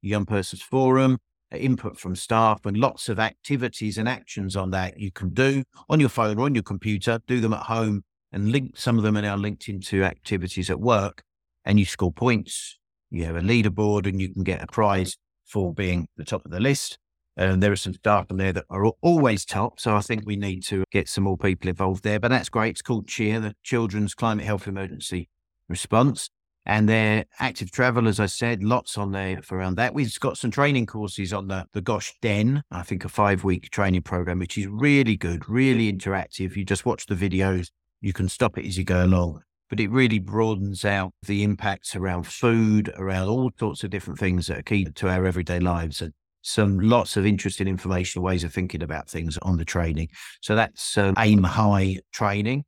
Young 0.00 0.24
Persons 0.24 0.62
Forum, 0.62 1.18
input 1.56 1.98
from 1.98 2.14
staff, 2.16 2.64
and 2.66 2.76
lots 2.76 3.08
of 3.08 3.18
activities 3.18 3.98
and 3.98 4.08
actions 4.08 4.56
on 4.56 4.70
that 4.70 4.98
you 4.98 5.10
can 5.10 5.30
do 5.30 5.64
on 5.88 6.00
your 6.00 6.08
phone 6.08 6.38
or 6.38 6.44
on 6.44 6.54
your 6.54 6.62
computer, 6.62 7.20
do 7.26 7.40
them 7.40 7.52
at 7.52 7.62
home, 7.62 8.04
and 8.32 8.50
link 8.50 8.76
some 8.76 8.98
of 8.98 9.04
them 9.04 9.16
are 9.16 9.22
now 9.22 9.36
linked 9.36 9.68
into 9.68 10.04
activities 10.04 10.70
at 10.70 10.80
work. 10.80 11.22
And 11.64 11.78
you 11.78 11.86
score 11.86 12.12
points, 12.12 12.78
you 13.10 13.24
have 13.24 13.36
a 13.36 13.40
leaderboard, 13.40 14.06
and 14.06 14.20
you 14.20 14.32
can 14.32 14.42
get 14.42 14.62
a 14.62 14.66
prize 14.66 15.16
for 15.46 15.72
being 15.72 16.08
the 16.16 16.24
top 16.24 16.44
of 16.44 16.50
the 16.50 16.60
list. 16.60 16.98
And 17.36 17.62
there 17.62 17.72
are 17.72 17.76
some 17.76 17.94
staff 17.94 18.30
in 18.30 18.36
there 18.36 18.52
that 18.52 18.66
are 18.70 18.86
always 19.00 19.44
top. 19.44 19.80
So 19.80 19.96
I 19.96 20.00
think 20.00 20.22
we 20.24 20.36
need 20.36 20.62
to 20.64 20.84
get 20.92 21.08
some 21.08 21.24
more 21.24 21.36
people 21.36 21.68
involved 21.68 22.04
there. 22.04 22.20
But 22.20 22.28
that's 22.28 22.48
great. 22.48 22.70
It's 22.70 22.82
called 22.82 23.08
CHEER, 23.08 23.40
the 23.40 23.54
Children's 23.62 24.14
Climate 24.14 24.44
Health 24.44 24.68
Emergency 24.68 25.28
Response. 25.68 26.30
And 26.66 26.88
their 26.88 27.26
active 27.38 27.70
travel, 27.70 28.08
as 28.08 28.18
I 28.18 28.26
said, 28.26 28.62
lots 28.62 28.96
on 28.96 29.12
there 29.12 29.42
for 29.42 29.58
around 29.58 29.76
that. 29.76 29.92
We've 29.92 30.18
got 30.20 30.38
some 30.38 30.50
training 30.50 30.86
courses 30.86 31.32
on 31.32 31.48
the, 31.48 31.66
the 31.72 31.82
Gosh 31.82 32.14
Den, 32.22 32.62
I 32.70 32.82
think 32.82 33.04
a 33.04 33.08
five 33.08 33.44
week 33.44 33.70
training 33.70 34.02
program, 34.02 34.38
which 34.38 34.56
is 34.56 34.66
really 34.66 35.16
good, 35.16 35.48
really 35.48 35.92
interactive. 35.92 36.56
You 36.56 36.64
just 36.64 36.86
watch 36.86 37.06
the 37.06 37.14
videos, 37.14 37.70
you 38.00 38.12
can 38.12 38.28
stop 38.28 38.56
it 38.56 38.66
as 38.66 38.78
you 38.78 38.84
go 38.84 39.04
along. 39.04 39.42
But 39.68 39.80
it 39.80 39.90
really 39.90 40.18
broadens 40.18 40.84
out 40.84 41.12
the 41.22 41.42
impacts 41.42 41.96
around 41.96 42.26
food, 42.26 42.92
around 42.96 43.28
all 43.28 43.50
sorts 43.58 43.82
of 43.82 43.90
different 43.90 44.18
things 44.18 44.46
that 44.46 44.58
are 44.58 44.62
key 44.62 44.84
to 44.84 45.08
our 45.08 45.26
everyday 45.26 45.58
lives. 45.58 46.00
And 46.00 46.12
some 46.42 46.78
lots 46.78 47.16
of 47.16 47.26
interesting 47.26 47.66
information, 47.66 48.22
ways 48.22 48.44
of 48.44 48.52
thinking 48.52 48.82
about 48.82 49.08
things 49.08 49.38
on 49.38 49.56
the 49.56 49.64
training. 49.64 50.08
So 50.42 50.54
that's 50.54 50.96
um, 50.96 51.14
aim 51.18 51.42
high 51.42 52.00
training. 52.12 52.64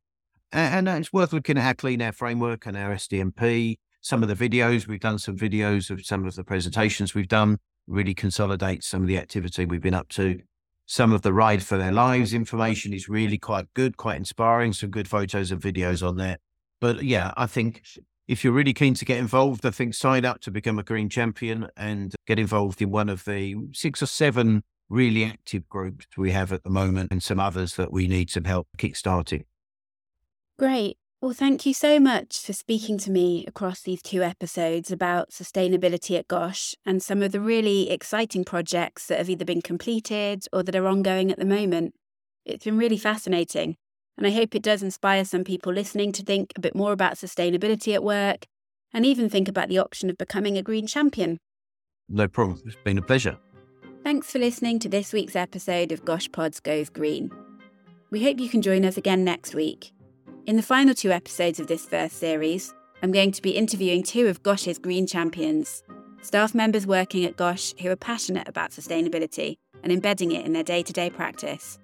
And, 0.53 0.89
and 0.89 1.01
it's 1.01 1.13
worth 1.13 1.33
looking 1.33 1.59
at 1.59 1.67
our 1.67 1.75
clean 1.75 2.01
air 2.01 2.13
framework 2.13 2.67
and 2.67 2.77
our 2.77 2.95
SDMP. 2.95 3.77
Some 4.07 4.23
of 4.23 4.29
the 4.29 4.49
videos, 4.49 4.87
we've 4.87 5.01
done 5.01 5.19
some 5.19 5.37
videos 5.37 5.91
of 5.91 6.07
some 6.07 6.27
of 6.27 6.37
the 6.37 6.45
presentations 6.45 7.13
we've 7.13 7.27
done, 7.27 7.59
really 7.89 8.15
consolidate 8.15 8.85
some 8.85 9.03
of 9.03 9.09
the 9.09 9.19
activity 9.19 9.65
we've 9.65 9.83
been 9.83 9.95
up 9.95 10.09
to. 10.11 10.39
Some 10.87 11.13
of 11.13 11.23
the 11.23 11.33
Ride 11.33 11.65
for 11.65 11.77
Their 11.77 11.91
Lives 11.91 12.33
information 12.33 12.93
is 12.93 13.09
really 13.09 13.37
quite 13.37 13.67
good, 13.75 13.97
quite 13.97 14.17
inspiring. 14.17 14.73
Some 14.73 14.91
good 14.91 15.09
photos 15.09 15.51
and 15.51 15.61
videos 15.61 16.07
on 16.07 16.19
there. 16.19 16.39
But 16.81 17.03
yeah, 17.03 17.33
I 17.37 17.47
think 17.47 17.83
if 18.29 18.45
you're 18.45 18.53
really 18.53 18.75
keen 18.75 18.95
to 18.95 19.05
get 19.05 19.19
involved, 19.19 19.67
I 19.67 19.73
think 19.73 19.93
sign 19.93 20.25
up 20.25 20.41
to 20.43 20.53
become 20.53 20.79
a 20.79 20.85
green 20.85 21.09
champion 21.09 21.67
and 21.77 22.15
get 22.29 22.39
involved 22.39 22.81
in 22.81 22.93
one 22.93 23.09
of 23.09 23.25
the 23.25 23.57
six 23.73 24.01
or 24.05 24.07
seven 24.07 24.63
really 24.89 25.25
active 25.25 25.69
groups 25.69 26.07
we 26.17 26.31
have 26.31 26.53
at 26.53 26.63
the 26.63 26.71
moment 26.71 27.11
and 27.11 27.25
some 27.25 27.41
others 27.41 27.75
that 27.75 27.93
we 27.93 28.07
need 28.07 28.31
some 28.31 28.45
help 28.45 28.69
kickstarting. 28.79 29.47
Great. 30.61 30.97
Well, 31.23 31.33
thank 31.33 31.65
you 31.65 31.73
so 31.73 31.99
much 31.99 32.41
for 32.41 32.53
speaking 32.53 32.99
to 32.99 33.11
me 33.11 33.47
across 33.47 33.81
these 33.81 34.03
two 34.03 34.23
episodes 34.23 34.91
about 34.93 35.31
sustainability 35.31 36.19
at 36.19 36.29
Gosh 36.29 36.75
and 36.85 37.03
some 37.03 37.23
of 37.23 37.33
the 37.33 37.41
really 37.41 37.89
exciting 37.89 38.45
projects 38.45 39.07
that 39.07 39.17
have 39.17 39.31
either 39.31 39.47
been 39.47 39.63
completed 39.63 40.45
or 40.53 40.63
that 40.63 40.77
are 40.77 40.87
ongoing 40.87 41.33
at 41.33 41.39
the 41.39 41.47
moment. 41.47 41.95
It's 42.45 42.67
been 42.67 42.77
really 42.77 42.99
fascinating. 42.99 43.77
And 44.19 44.27
I 44.27 44.31
hope 44.31 44.55
it 44.55 44.63
does 44.63 44.83
inspire 44.83 45.25
some 45.25 45.43
people 45.43 45.73
listening 45.73 46.13
to 46.13 46.23
think 46.23 46.53
a 46.55 46.61
bit 46.61 46.75
more 46.75 46.93
about 46.93 47.15
sustainability 47.15 47.95
at 47.95 48.05
work 48.05 48.45
and 48.93 49.07
even 49.07 49.31
think 49.31 49.49
about 49.49 49.71
the 49.71 49.79
option 49.79 50.11
of 50.11 50.19
becoming 50.19 50.59
a 50.59 50.63
green 50.63 50.87
champion. 50.87 51.39
No 52.11 52.29
problem. 52.29 52.61
It's 52.67 52.77
been 52.85 52.99
a 52.99 53.03
pleasure. 53.03 53.39
Thanks 54.05 54.31
for 54.31 54.39
listening 54.39 54.79
to 54.81 54.89
this 54.89 55.15
week's 55.15 55.35
episode 55.35 55.93
of 55.93 56.05
Gosh 56.05 56.31
Pods 56.31 56.61
Goes 56.61 56.91
Green. 56.91 57.31
We 58.11 58.23
hope 58.23 58.39
you 58.39 58.51
can 58.51 58.61
join 58.63 58.85
us 58.85 58.99
again 58.99 59.25
next 59.25 59.55
week. 59.55 59.93
In 60.47 60.55
the 60.55 60.63
final 60.63 60.95
two 60.95 61.11
episodes 61.11 61.59
of 61.59 61.67
this 61.67 61.87
first 61.87 62.19
series, 62.19 62.73
I'm 63.03 63.11
going 63.11 63.33
to 63.33 63.43
be 63.43 63.57
interviewing 63.57 64.05
two 64.05 64.29
of 64.29 64.45
Gosh's 64.45 64.79
green 64.79 65.05
champions, 65.05 65.83
staff 66.23 66.55
members 66.55 66.87
working 66.87 67.25
at 67.25 67.37
Gosh 67.37 67.75
who 67.81 67.91
are 67.91 67.97
passionate 67.97 68.47
about 68.47 68.71
sustainability 68.71 69.57
and 69.83 69.91
embedding 69.91 70.31
it 70.31 70.47
in 70.47 70.53
their 70.53 70.63
day 70.63 70.85
to 70.85 70.93
day 70.93 71.11
practice. 71.11 71.81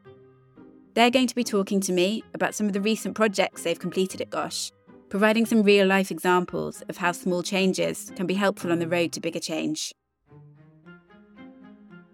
They're 0.95 1.11
going 1.11 1.27
to 1.27 1.35
be 1.35 1.43
talking 1.43 1.81
to 1.81 1.93
me 1.93 2.23
about 2.35 2.55
some 2.55 2.69
of 2.69 2.73
the 2.73 2.81
recent 2.81 3.17
projects 3.17 3.65
they've 3.65 3.77
completed 3.77 4.21
at 4.21 4.31
Gosh, 4.31 4.71
providing 5.09 5.45
some 5.45 5.65
real 5.65 5.89
life 5.89 6.13
examples 6.13 6.83
of 6.89 6.99
how 6.99 7.11
small 7.11 7.43
changes 7.43 8.13
can 8.15 8.29
be 8.29 8.35
helpful 8.35 8.71
on 8.71 8.79
the 8.79 8.87
road 8.87 9.11
to 9.15 9.21
bigger 9.21 9.41
change. 9.41 9.93